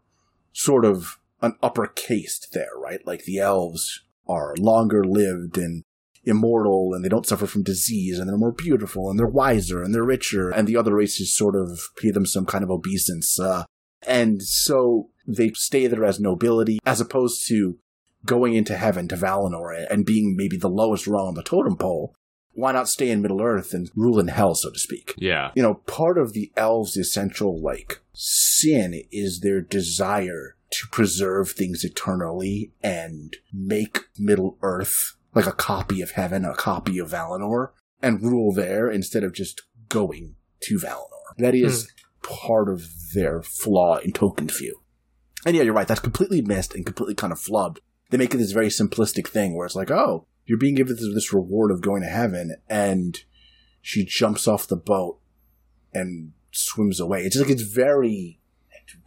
[0.53, 3.05] sort of an upper caste there, right?
[3.05, 5.83] Like the elves are longer lived and
[6.27, 9.93] immortal and they don't suffer from disease and they're more beautiful and they're wiser and
[9.93, 13.39] they're richer and the other races sort of pay them some kind of obeisance.
[13.39, 13.63] Uh,
[14.05, 17.77] and so they stay there as nobility as opposed to
[18.25, 22.13] going into heaven to Valinor and being maybe the lowest rung on the totem pole.
[22.53, 25.13] Why not stay in Middle Earth and rule in hell, so to speak?
[25.17, 25.51] Yeah.
[25.55, 31.83] You know, part of the elves' essential, like, sin is their desire to preserve things
[31.83, 37.69] eternally and make Middle Earth like a copy of heaven, a copy of Valinor,
[38.01, 41.35] and rule there instead of just going to Valinor.
[41.37, 41.89] That is
[42.23, 42.33] hmm.
[42.33, 44.81] part of their flaw in Tolkien View.
[45.45, 47.77] And yeah, you're right, that's completely missed and completely kind of flubbed.
[48.09, 51.33] They make it this very simplistic thing where it's like, oh, you're being given this
[51.33, 53.19] reward of going to heaven, and
[53.81, 55.19] she jumps off the boat
[55.93, 57.23] and swims away.
[57.23, 58.39] It's like it's very,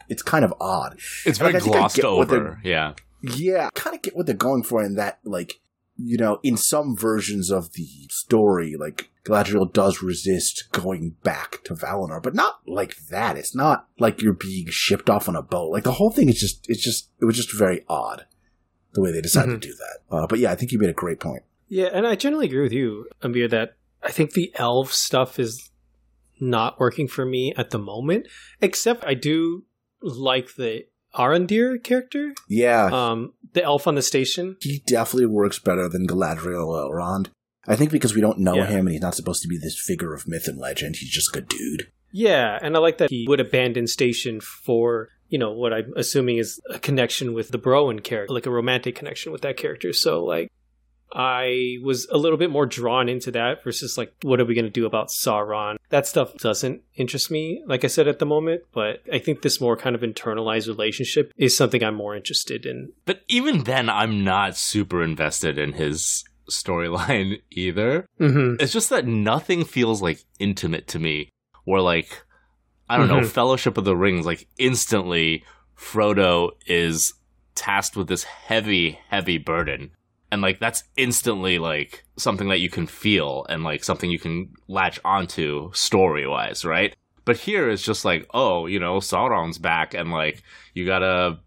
[0.08, 0.98] it's kind of odd.
[1.26, 2.60] It's very Like, I I glossed get what they're- over.
[2.62, 2.94] Yeah.
[3.22, 5.60] Yeah, kind of get what they're going for in that, like,
[6.04, 11.74] you know, in some versions of the story, like, Galadriel does resist going back to
[11.74, 13.36] Valinor, but not like that.
[13.36, 15.70] It's not like you're being shipped off on a boat.
[15.72, 18.26] Like, the whole thing is just, it's just, it was just very odd
[18.94, 19.60] the way they decided Mhm.
[19.60, 19.98] to do that.
[20.16, 21.42] Uh, but yeah, I think you made a great point.
[21.68, 25.70] Yeah, and I generally agree with you, Amir, that I think the elf stuff is
[26.40, 28.26] not working for me at the moment.
[28.60, 29.64] Except I do
[30.02, 30.86] like the
[31.16, 34.56] Arondir character, Yeah, um, the elf on the station.
[34.60, 37.28] he definitely works better than Galadriel Elrond.
[37.66, 38.66] I think because we don't know Yeah.
[38.66, 40.96] him and he's not supposed to be this figure of myth and legend.
[40.96, 41.88] He's just a good dude.
[42.12, 46.38] Yeah, and I like that he would abandon station for you know what I'm assuming
[46.38, 49.92] is a connection with the Bronwyn character, like a romantic connection with that character.
[49.92, 50.48] So like.
[51.12, 54.64] I was a little bit more drawn into that versus like, what are we going
[54.64, 55.76] to do about Sauron?
[55.88, 59.60] That stuff doesn't interest me, like I said at the moment, but I think this
[59.60, 62.92] more kind of internalized relationship is something I'm more interested in.
[63.06, 68.06] But even then, I'm not super invested in his storyline either.
[68.20, 68.62] Mm-hmm.
[68.62, 71.30] It's just that nothing feels like intimate to me.
[71.64, 72.22] Where like,
[72.88, 73.26] I don't know, Mhm.
[73.26, 75.44] Fellowship of the Rings, like instantly
[75.78, 77.14] Frodo is
[77.54, 79.90] tasked with this heavy, heavy burden.
[80.32, 84.52] And like that's instantly like something that you can feel and like something you can
[84.68, 86.94] latch onto story wise, right?
[87.24, 90.42] But here it's just like, oh, you know, Sauron's back and like
[90.74, 91.38] you gotta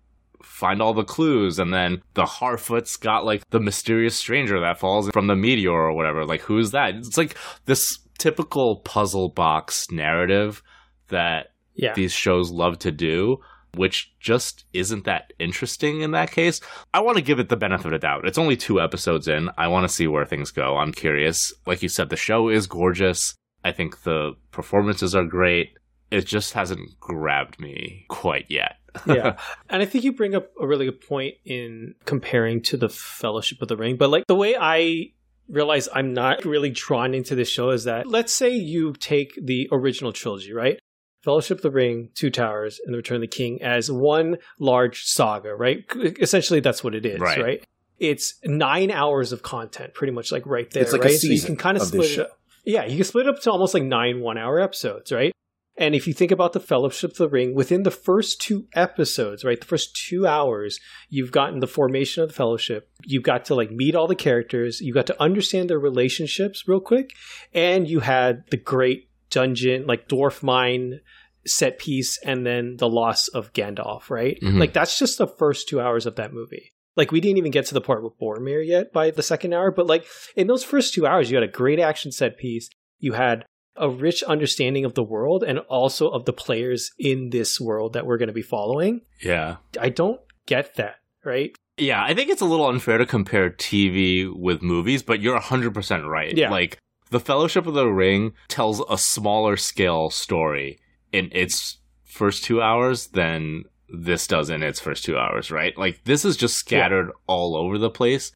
[0.41, 5.09] find all the clues and then the Harfoot's got like the mysterious stranger that falls
[5.11, 6.25] from the meteor or whatever.
[6.25, 6.95] Like who's that?
[6.95, 10.61] It's like this typical puzzle box narrative
[11.07, 11.93] that Yeah.
[11.93, 13.39] these shows love to do,
[13.75, 16.61] which just isn't that interesting in that case.
[16.93, 18.27] I want to give it the benefit of doubt.
[18.27, 19.49] It's only two episodes in.
[19.57, 20.77] I want to see where things go.
[20.77, 21.53] I'm curious.
[21.65, 23.35] Like you said, the show is gorgeous.
[23.63, 25.77] I think the performances are great.
[26.11, 28.75] It just hasn't grabbed me quite yet.
[29.07, 29.37] yeah.
[29.69, 33.61] And I think you bring up a really good point in comparing to the Fellowship
[33.61, 33.97] of the Ring.
[33.97, 35.13] But like the way I
[35.49, 39.67] realize I'm not really drawn into this show is that let's say you take the
[39.71, 40.79] original trilogy, right?
[41.23, 45.03] Fellowship of the Ring, Two Towers, and The Return of the King as one large
[45.05, 45.85] saga, right?
[46.19, 47.41] Essentially, that's what it is, Right.
[47.41, 47.65] right?
[47.99, 51.17] It's nine hours of content, pretty much like right there, It's like a right?
[51.17, 52.39] so you can kind of of split it up.
[52.65, 55.31] Yeah, you can split it up to almost like nine one hour episodes, right?
[55.75, 59.43] And if you think about the Fellowship of the Ring, within the first two episodes,
[59.43, 62.89] right, the first two hours, you've gotten the formation of the Fellowship.
[63.05, 64.81] You've got to like meet all the characters.
[64.81, 67.13] You got to understand their relationships real quick,
[67.53, 70.99] and you had the great dungeon, like dwarf mine
[71.45, 74.37] set piece, and then the loss of Gandalf, right?
[74.41, 74.59] Mhm.
[74.59, 76.71] Like that's just the first two hours of that movie.
[76.95, 79.71] Like we didn't even get to the part with Boromir yet by the second hour,
[79.71, 82.69] but like in those first two hours, you had a great action set piece.
[82.99, 87.59] You had a rich understanding of the world and also of the players in this
[87.59, 89.01] world that we're going to be following.
[89.21, 89.57] Yeah.
[89.79, 91.55] I don't get that, right?
[91.79, 96.07] Yeah, I think it's a little unfair to compare TV with movies, but you're 100%
[96.07, 96.37] right.
[96.37, 96.51] Yeah.
[96.51, 96.77] Like,
[97.13, 100.79] The Fellowship of the Ring tells a smaller scale story
[101.11, 105.77] in its first two hours than this does in its first two hours, right?
[105.77, 108.31] Like, this is just scattered all over the place,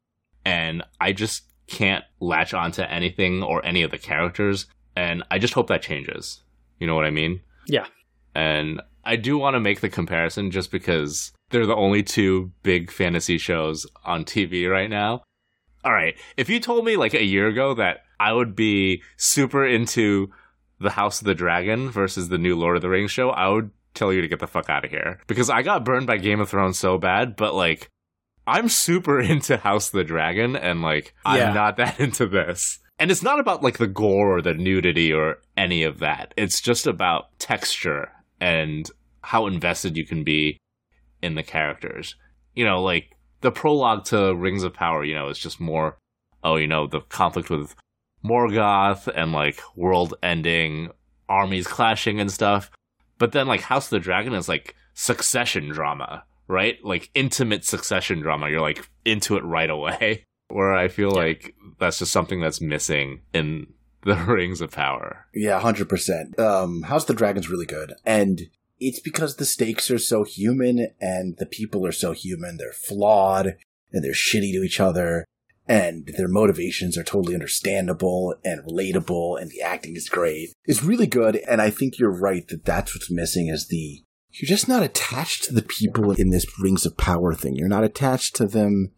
[0.46, 5.56] and I just can't latch onto anything or any of the characters, and I just
[5.56, 6.44] hope that changes.
[6.80, 7.42] You know what I mean?
[7.66, 7.88] Yeah.
[8.36, 12.92] And I do want to make the comparison just because they're the only two big
[12.92, 15.24] fantasy shows on TV right now.
[15.84, 16.16] All right.
[16.36, 20.32] If you told me like a year ago that I would be super into
[20.80, 23.72] the House of the Dragon versus the new Lord of the Rings show, I would
[23.94, 25.20] tell you to get the fuck out of here.
[25.28, 27.90] Because I got burned by Game of Thrones so bad, but like
[28.46, 31.50] I'm super into House of the Dragon and like Yeah.
[31.50, 32.80] I'm not that into this.
[33.00, 36.34] And it's not about like the gore or the nudity or any of that.
[36.36, 38.90] It's just about texture and
[39.22, 40.58] how invested you can be
[41.22, 42.16] in the characters.
[42.56, 45.98] You know, like the prologue to Rings of Power, you know, is just more,
[46.44, 47.76] oh, you know, the conflict with
[48.28, 50.92] Morgoth and like world ending,
[51.30, 52.72] armies clashing and stuff.
[53.18, 56.78] But then like House of the Dragon is like succession drama, right?
[56.84, 58.50] Like intimate succession drama.
[58.50, 60.24] You're like into it right away.
[60.50, 63.68] Where I feel like that's just something that's missing in
[64.04, 65.26] the Rings of Power.
[65.34, 66.40] Yeah, hundred percent.
[66.40, 68.44] Um, House of the Dragon's really good, and
[68.80, 72.58] it's because the stakes are so human and the people are so human.
[72.58, 73.58] They're flawed
[73.92, 75.26] and they're shitty to each other,
[75.68, 80.54] and their motivations are totally understandable and relatable, and the acting is great.
[80.66, 84.48] It's really good, and I think you're right that that's what's missing is the you're
[84.48, 87.56] just not attached to the people in this Rings of Power thing.
[87.56, 88.92] You're not attached to them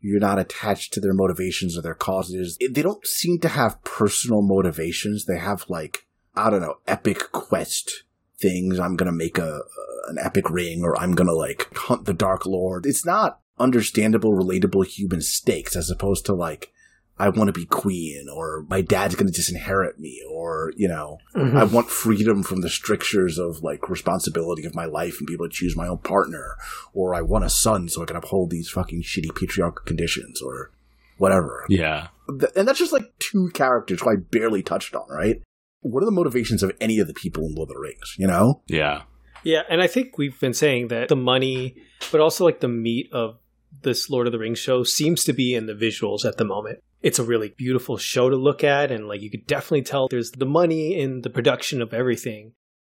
[0.00, 2.56] you're not attached to their motivations or their causes.
[2.58, 5.26] They don't seem to have personal motivations.
[5.26, 8.04] They have like, I don't know, epic quest
[8.38, 8.80] things.
[8.80, 9.60] I'm gonna make a,
[10.08, 12.86] an epic ring or I'm gonna like hunt the Dark Lord.
[12.86, 16.72] It's not understandable, relatable human stakes as opposed to like,
[17.18, 21.56] I want to be queen or my dad's gonna disinherit me or, you know, mm-hmm.
[21.56, 25.48] I want freedom from the strictures of like responsibility of my life and be able
[25.48, 26.56] to choose my own partner,
[26.94, 30.70] or I want a son so I can uphold these fucking shitty patriarchal conditions, or
[31.18, 31.66] whatever.
[31.68, 32.08] Yeah.
[32.28, 35.42] Th- And that's just like two characters who I barely touched on, right?
[35.82, 38.14] What are the motivations of any of the people in Lord of the Rings?
[38.16, 38.62] You know?
[38.66, 39.02] Yeah.
[39.42, 41.76] Yeah, and I think we've been saying that the money,
[42.12, 43.38] but also like the meat of
[43.82, 46.80] this Lord of the Rings show seems to be in the visuals at the moment.
[47.02, 50.32] It's a really beautiful show to look at, and like you could definitely tell there's
[50.32, 52.52] the money in the production of everything.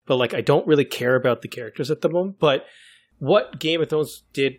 [0.05, 2.39] But like I don't really care about the characters at the moment.
[2.39, 2.65] But
[3.19, 4.53] what Game of Thrones did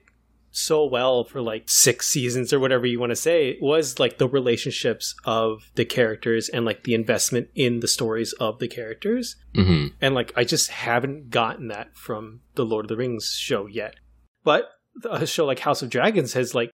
[0.52, 4.28] so well for like six seasons or whatever you want to say was like the
[4.28, 9.36] relationships of the characters and like the investment in the stories of the characters.
[9.54, 13.66] hmm And like I just haven't gotten that from the Lord of the Rings show
[13.66, 13.96] yet.
[14.44, 14.68] But
[15.10, 16.70] a show like House of Dragons has like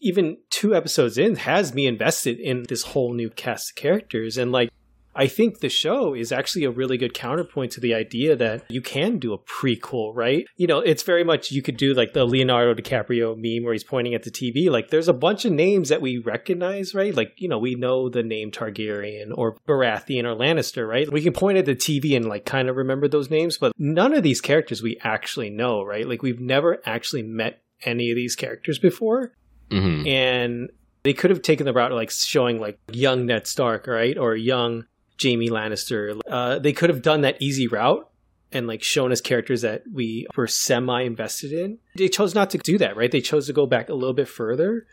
[0.00, 4.36] even two episodes in has me invested in this whole new cast of characters.
[4.36, 4.70] And like
[5.14, 8.80] I think the show is actually a really good counterpoint to the idea that you
[8.80, 10.46] can do a prequel, right?
[10.56, 13.84] You know, it's very much you could do like the Leonardo DiCaprio meme where he's
[13.84, 14.70] pointing at the TV.
[14.70, 17.14] Like, there's a bunch of names that we recognize, right?
[17.14, 21.10] Like, you know, we know the name Targaryen or Baratheon or Lannister, right?
[21.10, 24.14] We can point at the TV and like kind of remember those names, but none
[24.14, 26.08] of these characters we actually know, right?
[26.08, 29.32] Like, we've never actually met any of these characters before
[29.70, 30.70] hmm and
[31.02, 34.36] they could have taken the route of like showing like young Ned Stark, right, or
[34.36, 34.84] young
[35.22, 36.18] Jaime Lannister.
[36.28, 38.08] Uh, they could have done that easy route
[38.50, 41.78] and like shown us characters that we were semi invested in.
[41.96, 43.10] They chose not to do that, right?
[43.10, 44.86] They chose to go back a little bit further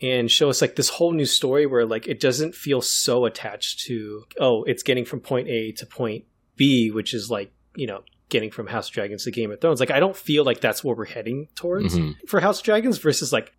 [0.00, 3.80] and show us like this whole new story where like it doesn't feel so attached
[3.86, 6.24] to oh, it's getting from point A to point
[6.56, 9.80] B, which is like you know getting from House of Dragons to Game of Thrones.
[9.80, 12.14] Like I don't feel like that's where we're heading towards Mhm.
[12.28, 13.52] for House of Dragons versus like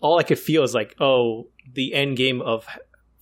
[0.00, 2.66] all I could feel is like, oh, the end game of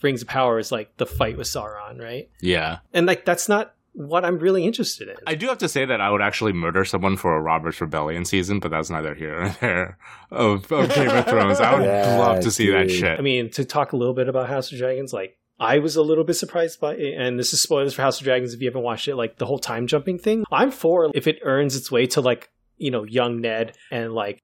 [0.02, 2.30] Rings of Power is like the fight with Sauron, right?
[2.40, 2.78] Yeah.
[2.92, 5.16] And like that's not what I'm really interested in.
[5.26, 8.24] I do have to say that I would actually murder someone for a Robert's Rebellion
[8.24, 9.98] season, but that's neither here nor there
[10.30, 11.58] of, of Game of Thrones.
[11.60, 13.18] I would Yeah, love to see that shit.
[13.18, 16.02] I mean, to talk a little bit about House of Dragons, like I was a
[16.02, 18.68] little bit surprised by it, and this is spoilers for House of Dragons if you
[18.68, 20.44] haven't watched it, like the whole time jumping thing.
[20.52, 24.40] I'm for if it earns its way to like, you know, young Ned and like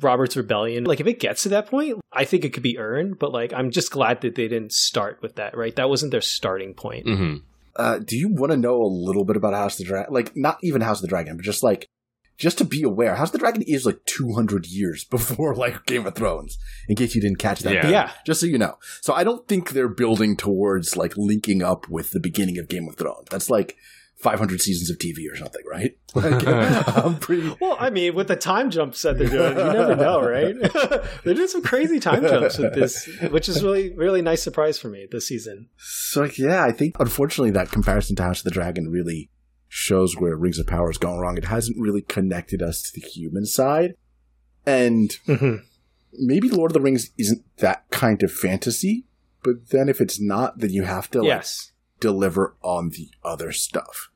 [0.00, 0.84] Robert's Rebellion.
[0.84, 3.52] Like if it gets to that point, I think it could be earned, but like
[3.52, 5.74] I'm just glad that they didn't start with that, right?
[5.76, 7.06] That wasn't their starting point.
[7.06, 7.36] hmm
[7.76, 10.14] Uh, do you want to know a little bit about House of the Dragon?
[10.14, 11.88] Like, not even House of the Dragon, but just like
[12.36, 16.06] just to be aware, House of the Dragon is like 200 years before like Game
[16.06, 17.74] of Thrones, in case you didn't catch that.
[17.74, 17.88] Yeah.
[17.88, 18.10] Yeah.
[18.26, 18.76] Just so you know.
[19.02, 22.88] So I don't think they're building towards like linking up with the beginning of Game
[22.88, 23.28] of Thrones.
[23.30, 23.76] That's like
[24.24, 25.96] 500 seasons of TV or something, right?
[26.16, 26.46] Like,
[26.96, 27.52] I'm pretty.
[27.60, 30.54] Well, I mean, with the time jumps that they're doing, you never know, right?
[31.24, 34.88] they're doing some crazy time jumps with this, which is really, really nice surprise for
[34.88, 35.68] me this season.
[35.76, 39.28] So like, yeah, I think unfortunately that comparison to House of the Dragon really
[39.68, 41.36] shows where Rings of Power is going wrong.
[41.36, 43.94] It hasn't really connected us to the human side.
[44.64, 45.56] And Mm-hmm.
[46.12, 49.04] maybe Lord of the Rings isn't that kind of fantasy,
[49.42, 51.72] but then if it's not, then you have to like, Yes.
[51.98, 54.10] deliver on the other stuff.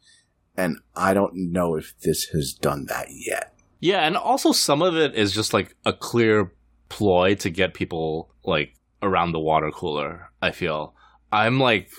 [0.59, 3.55] And I don't know if this has done that yet.
[3.79, 6.53] Yeah, and also some of it is just like a clear
[6.89, 10.97] ploy to get people like around the water cooler, I feel.
[11.31, 11.93] I'm like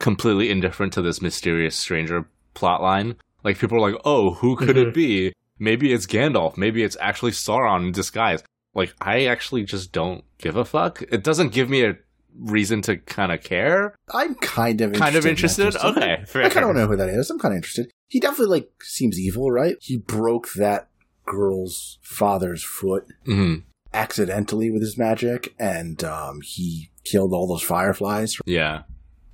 [0.00, 3.14] completely indifferent to this mysterious stranger plotline.
[3.44, 4.94] Like people are like, "Oh, who could it mm-hmm.
[4.94, 5.32] be?
[5.60, 8.42] Maybe it's Gandalf, maybe it's actually Sauron in disguise."
[8.74, 11.02] Like I actually just don't give a fuck.
[11.02, 11.98] It doesn't give me a
[12.38, 13.94] reason to kind of care.
[14.12, 15.62] I'm kind of Kind of interested.
[15.62, 15.88] in interested?
[15.88, 16.44] Okay, fair.
[16.44, 17.30] I kind of know who that is.
[17.30, 17.90] I'm kind of interested.
[18.08, 19.76] He definitely like seems evil, right?
[19.80, 20.88] He broke that
[21.26, 23.62] girl's father's foot Mhm.
[23.94, 28.36] accidentally with his magic, and um, he killed all those fireflies.
[28.46, 28.82] Yeah.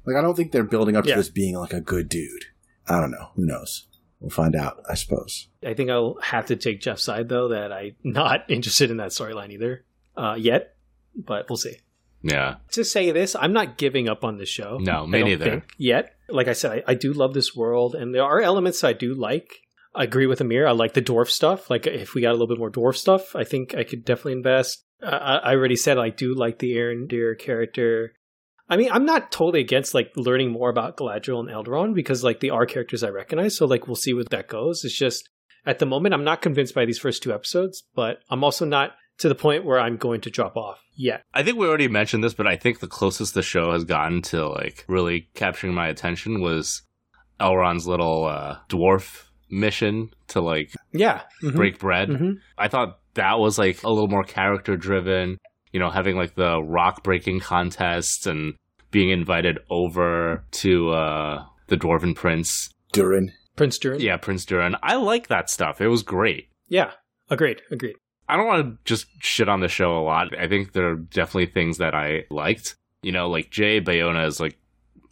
[0.06, 1.14] Like, I don't think they're building up Yeah.
[1.14, 2.44] to this being like a good dude.
[2.86, 3.28] I don't know.
[3.36, 3.86] Who knows?
[4.20, 5.48] We'll find out, I suppose.
[5.64, 9.10] I think I'll have to take Jeff's side though that I'm not interested in that
[9.10, 9.84] storyline either
[10.16, 10.74] uh, yet,
[11.14, 11.76] but we'll see.
[12.22, 12.56] Yeah.
[12.72, 14.78] To say this, I'm not giving up on the show.
[14.80, 15.44] No, me I don't neither.
[15.44, 16.14] think, yet.
[16.28, 19.14] Like I said, I, I do love this world, and there are elements I do
[19.14, 19.50] like.
[19.94, 20.66] I agree with Amir.
[20.66, 21.70] I like the dwarf stuff.
[21.70, 24.34] Like if we got a little bit more dwarf stuff, I think I could definitely
[24.34, 24.84] invest.
[25.02, 28.12] I, I I already said I do like the Arondir character.
[28.68, 32.40] I mean, I'm not totally against like learning more about Galadriel and Elrond because like
[32.40, 33.56] they are characters I recognize.
[33.56, 34.84] So like we'll see where that goes.
[34.84, 35.28] It's just
[35.64, 38.92] at the moment I'm not convinced by these first two episodes, but I'm also not
[39.18, 41.22] to the point where I'm going to drop off yet.
[41.34, 44.22] I think we already mentioned this, but I think the closest the show has gotten
[44.22, 46.82] to like really capturing my attention was
[47.40, 51.22] Elrond's little uh, dwarf mission to like Yeah.
[51.42, 51.54] Mhm.
[51.54, 52.08] break bread.
[52.08, 52.34] Mhm.
[52.56, 55.38] I thought that was like a little more character driven,
[55.72, 58.54] you know, having like the rock breaking contests and
[58.90, 62.70] being invited over to uh, the Dwarven Prince.
[62.92, 63.32] Durin.
[63.56, 64.00] Prince Durin.
[64.00, 64.76] Yeah, Prince Durin.
[64.82, 65.80] I like that stuff.
[65.80, 66.48] It was great.
[66.68, 66.92] Yeah.
[67.30, 67.60] Agreed.
[67.70, 67.96] Agreed.
[68.28, 70.36] I don't want to just shit on the show a lot.
[70.38, 72.76] I think there are definitely things that I liked.
[73.02, 74.58] You know, like Jay Bayona is like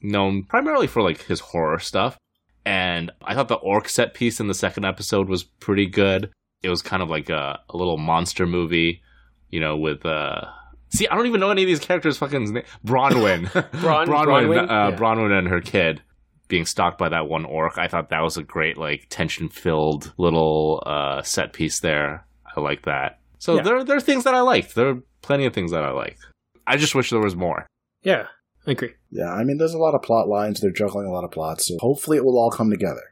[0.02, 2.18] known primarily for like his horror stuff.
[2.64, 6.30] And I thought the orc set piece in the second episode was pretty good.
[6.62, 9.02] It was kind of like a, a little monster movie,
[9.50, 10.42] you know, with uh
[10.88, 12.62] See, I don't even know any of these characters' fucking name.
[12.84, 13.52] Bronwyn.
[13.80, 14.62] Bron- Bronwyn, Bronwyn?
[14.70, 14.96] uh, Yeah.
[14.96, 16.00] Bronwyn and her kid
[16.48, 17.76] being stalked by that one orc.
[17.76, 22.24] I thought that was a great, like, tension-filled little uh, set piece there.
[22.56, 23.20] I like that.
[23.38, 23.62] So Yeah.
[23.62, 24.74] there, there are things that I liked.
[24.74, 26.20] There are plenty of things that I liked.
[26.66, 27.66] I just wish there was more.
[28.02, 28.26] Yeah.
[28.66, 28.94] I agree.
[29.10, 30.60] Yeah, I mean, there's a lot of plot lines.
[30.60, 33.02] They're juggling a lot of plots, so hopefully it will all come together.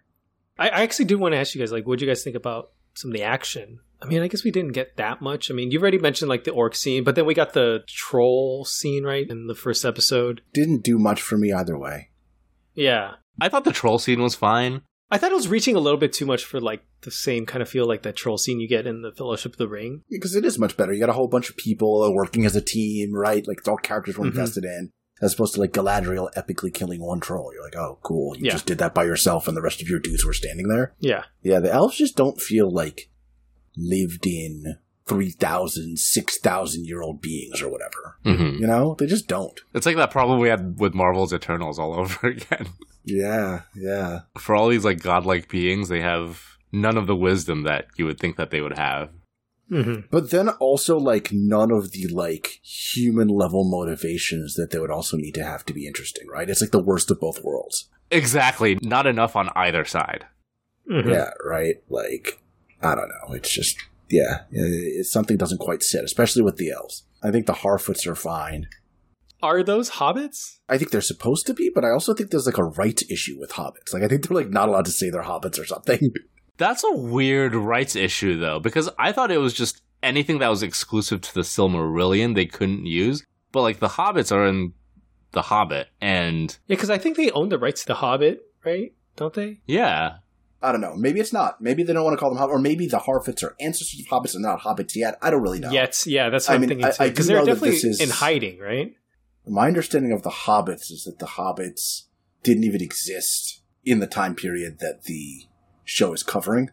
[0.58, 2.34] I, I actually do want to ask you guys, like, what do you guys think
[2.34, 3.78] about some of the action?
[4.02, 5.50] I mean, I guess we didn't get that much.
[5.50, 8.64] I mean, you've already mentioned like the orc scene, but then we got the troll
[8.64, 10.42] scene, right, in the first episode.
[10.52, 12.10] Didn't do much for me either way.
[12.74, 13.12] Yeah.
[13.40, 14.82] I thought the troll scene was fine.
[15.10, 17.62] I thought it was reaching a little bit too much for like the same kind
[17.62, 20.02] of feel like that troll scene you get in the Fellowship of the Ring.
[20.10, 20.92] Because it is much better.
[20.92, 23.46] You got a whole bunch of people working as a team, right?
[23.46, 24.30] Like, it's all characters were Mhm.
[24.30, 24.90] invested in.
[25.22, 27.52] As opposed to, like, Galadriel epically killing one troll.
[27.54, 28.36] You're like, oh, cool.
[28.36, 28.52] You Yeah.
[28.52, 30.94] just did that by yourself and the rest of your dudes were standing there.
[30.98, 31.24] Yeah.
[31.42, 33.10] Yeah, the elves just don't feel like
[33.76, 38.16] lived in 3,000, 6,000 year old beings or whatever.
[38.24, 38.96] hmm You know?
[38.98, 39.60] They just don't.
[39.74, 42.68] It's like that problem we had with Marvel's Eternals all over again.
[43.04, 44.20] Yeah, yeah.
[44.38, 46.42] For all these like godlike beings, they have
[46.72, 49.10] none of the wisdom that you would think that they would have.
[49.68, 54.90] hmm But then also, like, none of the, like, human level motivations that they would
[54.90, 56.48] also need to have to be interesting, right?
[56.50, 57.88] It's like the worst of both worlds.
[58.10, 58.78] Exactly.
[58.82, 60.26] Not enough on either side.
[60.88, 61.76] hmm Yeah, right?
[61.88, 62.40] Like,
[62.82, 63.34] I don't know.
[63.34, 63.76] It's just,
[64.10, 67.04] yeah, it's something doesn't quite sit, especially with the elves.
[67.22, 68.68] I think the Harfoots are fine.
[69.42, 70.58] Are those hobbits?
[70.68, 73.38] I think they're supposed to be, but I also think there's like a rights issue
[73.38, 73.92] with hobbits.
[73.92, 76.12] Like, I think they're like not allowed to say they're hobbits or something.
[76.56, 80.62] That's a weird rights issue, though, because I thought it was just anything that was
[80.62, 83.24] exclusive to the Silmarillion they couldn't use.
[83.52, 84.72] But like the hobbits are in
[85.32, 88.92] the Hobbit, and Yeah, because I think they own the rights to the Hobbit, right?
[89.16, 89.60] Don't they?
[89.66, 90.18] yeah,
[90.64, 90.94] I don't know.
[90.96, 91.60] Maybe it's not.
[91.60, 94.06] Maybe they don't want to call them hobbits, or maybe the Harfoots are ancestors of
[94.06, 95.18] hobbits and not hobbits yet.
[95.22, 95.70] I don't really know.
[95.70, 97.04] Yet, yeah, that's what I am mean, thinking I- too.
[97.04, 98.94] Do Because they're definitely this is- in hiding, right?
[99.46, 102.04] My understanding of the hobbits is that the hobbits
[102.42, 105.42] didn't even exist in the time period that the
[105.84, 106.70] show is covering.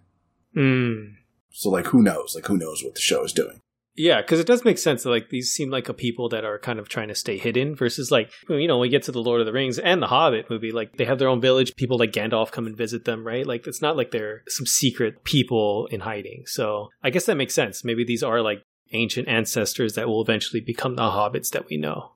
[0.56, 1.16] Mm.
[1.52, 2.34] So like, who knows?
[2.34, 3.62] Like, who knows what the show is doing?
[3.96, 6.58] Yeah, because it does make sense that like these seem like a people that are
[6.58, 9.22] kind of trying to stay hidden versus like you know when we get to the
[9.22, 11.76] Lord of the Rings and the Hobbit movie, like they have their own village.
[11.76, 13.46] People like Gandalf come and visit them, right?
[13.46, 16.44] Like it's not like they're some secret people in hiding.
[16.46, 17.84] So I guess that makes sense.
[17.84, 18.64] Maybe these are like
[18.94, 22.14] ancient ancestors that will eventually become the hobbits that we know.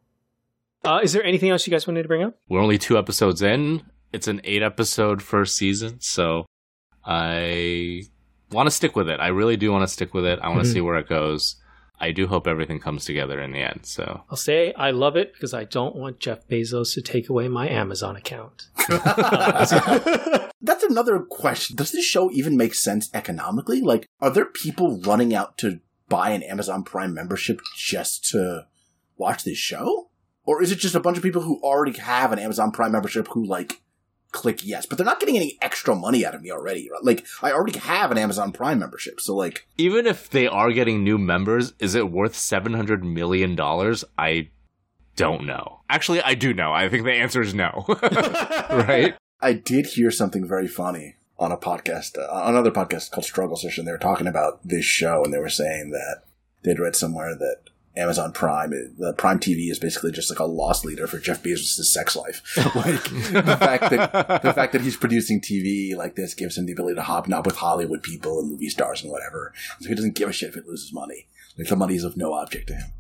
[0.85, 2.35] Uh, is there anything else you guys wanted to bring up?
[2.47, 3.83] We're only two episodes in.
[4.13, 6.45] It's an eight episode first season, so
[7.03, 8.03] I
[8.51, 9.19] want to stick with it.
[9.19, 10.39] I really do want to stick with it.
[10.41, 10.73] I want to Mhm.
[10.73, 11.57] see where it goes.
[11.99, 13.81] I do hope everything comes together in the end.
[13.83, 17.47] So I'll say I love it because I don't want Jeff Bezos to take away
[17.47, 18.69] my Amazon account.
[20.61, 21.75] That's another question.
[21.75, 23.81] Does this show even make sense economically?
[23.81, 25.79] Like, are there people running out to
[26.09, 28.67] buy an Amazon Prime membership just to
[29.17, 30.09] watch this show?
[30.43, 33.27] Or is it just a bunch of people who already have an Amazon Prime membership
[33.29, 33.81] who, like,
[34.31, 36.89] click yes, but they're not getting any extra money out of me already?
[36.91, 37.03] Right?
[37.03, 41.03] Like, I already have an Amazon Prime membership, so, like, even if they are getting
[41.03, 44.03] new members, is it worth seven hundred million dollars?
[44.17, 44.49] I
[45.15, 45.79] don't know.
[45.89, 46.73] Actually, I do know.
[46.73, 47.85] I think the answer is no.
[48.69, 49.15] right?
[49.41, 53.57] I did hear something very funny on a podcast, uh, on another podcast called Struggle
[53.57, 53.85] Session.
[53.85, 56.23] They were talking about this show, and they were saying that
[56.63, 57.57] they'd read somewhere that
[57.97, 61.83] Amazon Prime, the Prime TV, is basically just like a loss leader for Jeff Bezos'
[61.85, 62.41] sex life.
[62.75, 66.73] like the fact that the fact that he's producing TV like this gives him the
[66.73, 69.53] ability to hobnob with Hollywood people and movie stars and whatever.
[69.79, 71.27] So he doesn't give a shit if it loses money.
[71.57, 72.91] Like the money is of no object to him.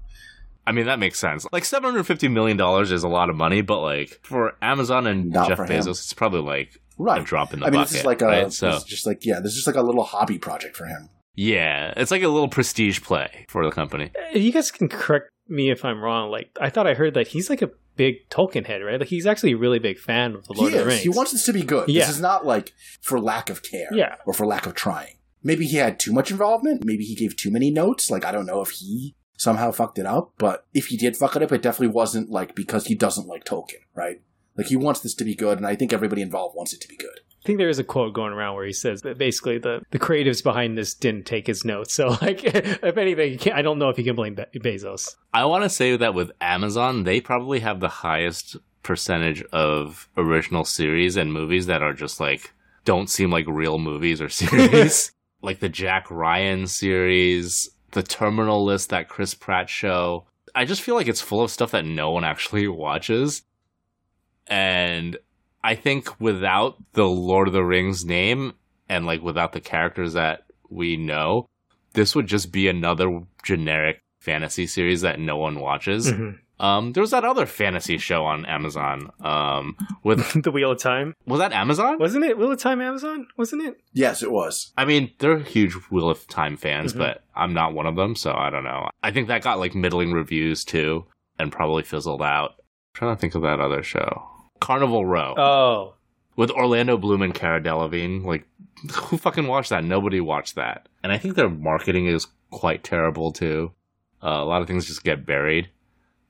[0.67, 1.45] I mean, that makes sense.
[1.51, 5.05] Like seven hundred fifty million dollars is a lot of money, but like for Amazon
[5.07, 5.59] and Not Jeff.
[5.59, 7.21] Bezos, it's probably like Right.
[7.21, 7.89] a drop in the I mean, bucket.
[7.91, 8.45] this is like a, right?
[8.45, 10.85] this So is just like yeah, this is just like a little hobby project for
[10.85, 11.09] him.
[11.35, 14.11] Yeah, it's like a little prestige play for the company.
[14.33, 16.31] Uh, you guys can correct me if I'm wrong.
[16.31, 18.99] Like I thought I heard that he's like a big Tolkien head, right?
[18.99, 20.93] Like he's actually a really big fan of the Lord he of the is.
[20.95, 21.03] Rings.
[21.03, 21.87] He wants this to be good.
[21.89, 22.05] Yeah.
[22.05, 24.15] This is not like for lack of care Yeah.
[24.25, 25.15] or for lack of trying.
[25.43, 26.83] Maybe he had too much involvement.
[26.83, 28.09] Maybe he gave too many notes.
[28.09, 31.35] Like, I don't know if he somehow fucked it up, but if he did fuck
[31.35, 34.21] it up, it definitely wasn't like because he doesn't like Tolkien, right?
[34.57, 36.87] Like, he wants this to be good, and I think everybody involved wants it to
[36.87, 37.19] be good.
[37.45, 39.99] I think there is a quote going around where he says that basically the, the
[39.99, 41.93] creatives behind this didn't take his notes.
[42.05, 45.15] So like, if anything, I don't know if you can blame Be- Bezos.
[45.31, 50.65] I want to say that with Amazon, they probably have the highest percentage of original
[50.65, 52.51] series and movies that are just like
[52.83, 55.11] don't seem like real movies or series.
[55.43, 60.25] like the Jack Ryan series, the Terminal List, that Chris Pratt show.
[60.55, 63.43] I just feel like it's full of stuff that no one actually watches.
[64.47, 65.17] And
[65.65, 68.53] I think without the Lord of the Rings name
[68.87, 71.47] and like without the characters that we know,
[71.93, 76.11] this would just be another generic fantasy series that no one watches.
[76.57, 79.11] Um, there was that other fantasy show on Amazon.
[79.19, 81.99] Um, with the Wheel of Time was that Amazon?
[81.99, 82.37] wasn't it?
[82.37, 83.75] Wheel of Time Amazon wasn't it?
[83.91, 84.71] Yes, it was.
[84.77, 86.97] I mean, they're huge Wheel of Time fans, Mhm.
[86.99, 88.87] but I'm not one of them, so I don't know.
[89.03, 91.05] I think that got like middling reviews too,
[91.37, 92.51] and probably fizzled out.
[92.93, 94.23] trying to think of that other show,
[94.59, 95.93] Carnival Row, Oh,
[96.35, 98.25] with Orlando Bloom and Cara Delevingne.
[98.25, 98.47] Like,
[98.93, 99.83] who fucking watched that?
[99.83, 103.71] Nobody watched that, and I think their marketing is quite terrible too.
[104.23, 105.69] Uh, a lot of things just get buried,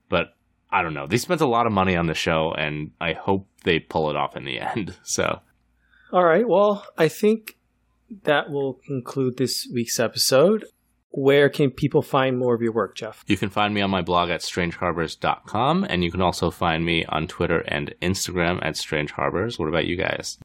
[0.10, 0.36] but
[0.70, 1.08] I don't know.
[1.08, 4.16] They spent a lot of money on the show, and I hope they pull it
[4.16, 4.96] off in the end.
[5.04, 5.40] So.
[6.12, 6.48] all right.
[6.48, 7.58] Well, I think
[8.24, 10.66] that will conclude this week's episode.
[11.18, 13.24] Where can people find more of your work, Jeff?
[13.26, 17.06] You can find me on my blog at strangeharbors.com, and you can also find me
[17.06, 19.58] on Twitter and Instagram at Strange Harbors.
[19.58, 20.38] What about you guys?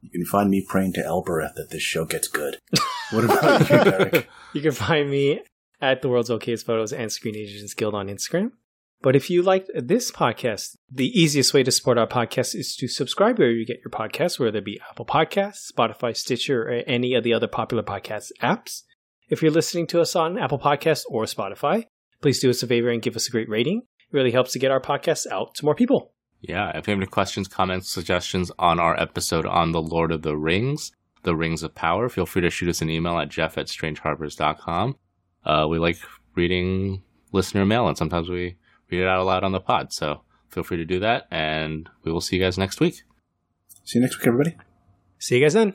[0.00, 2.58] You can find me praying to Elbereth that this show gets good.
[3.10, 4.28] What about you, Derek?
[4.52, 5.40] You can find me
[5.80, 8.50] at the world's okayest photos and Screen Agents Guild on Instagram.
[9.00, 12.88] But if you liked this podcast, the easiest way to support our podcast is to
[12.88, 17.14] subscribe where you get your podcasts, whether it be Apple Podcasts, Spotify, Stitcher, or any
[17.14, 18.82] of the other popular podcast apps.
[19.28, 21.84] If you're listening to us on Apple Podcasts or Spotify,
[22.22, 23.82] please do us a favor and give us a great rating.
[23.98, 26.12] It really helps to get our podcasts out to more people.
[26.40, 30.22] Yeah, if you have any questions, comments, suggestions on our episode on The Lord of
[30.22, 30.92] the Rings,
[31.24, 34.96] The Rings of Power, feel free to shoot us an email at jeff at strangeharbors.com.
[35.44, 35.98] Uh, we like
[36.34, 37.02] reading
[37.32, 38.56] listener mail, and sometimes we
[38.90, 42.12] read it out loud on the pod, so feel free to do that, and we
[42.12, 43.02] will see you guys next week.
[43.84, 44.56] See you next week, everybody.
[45.18, 45.74] See you guys then.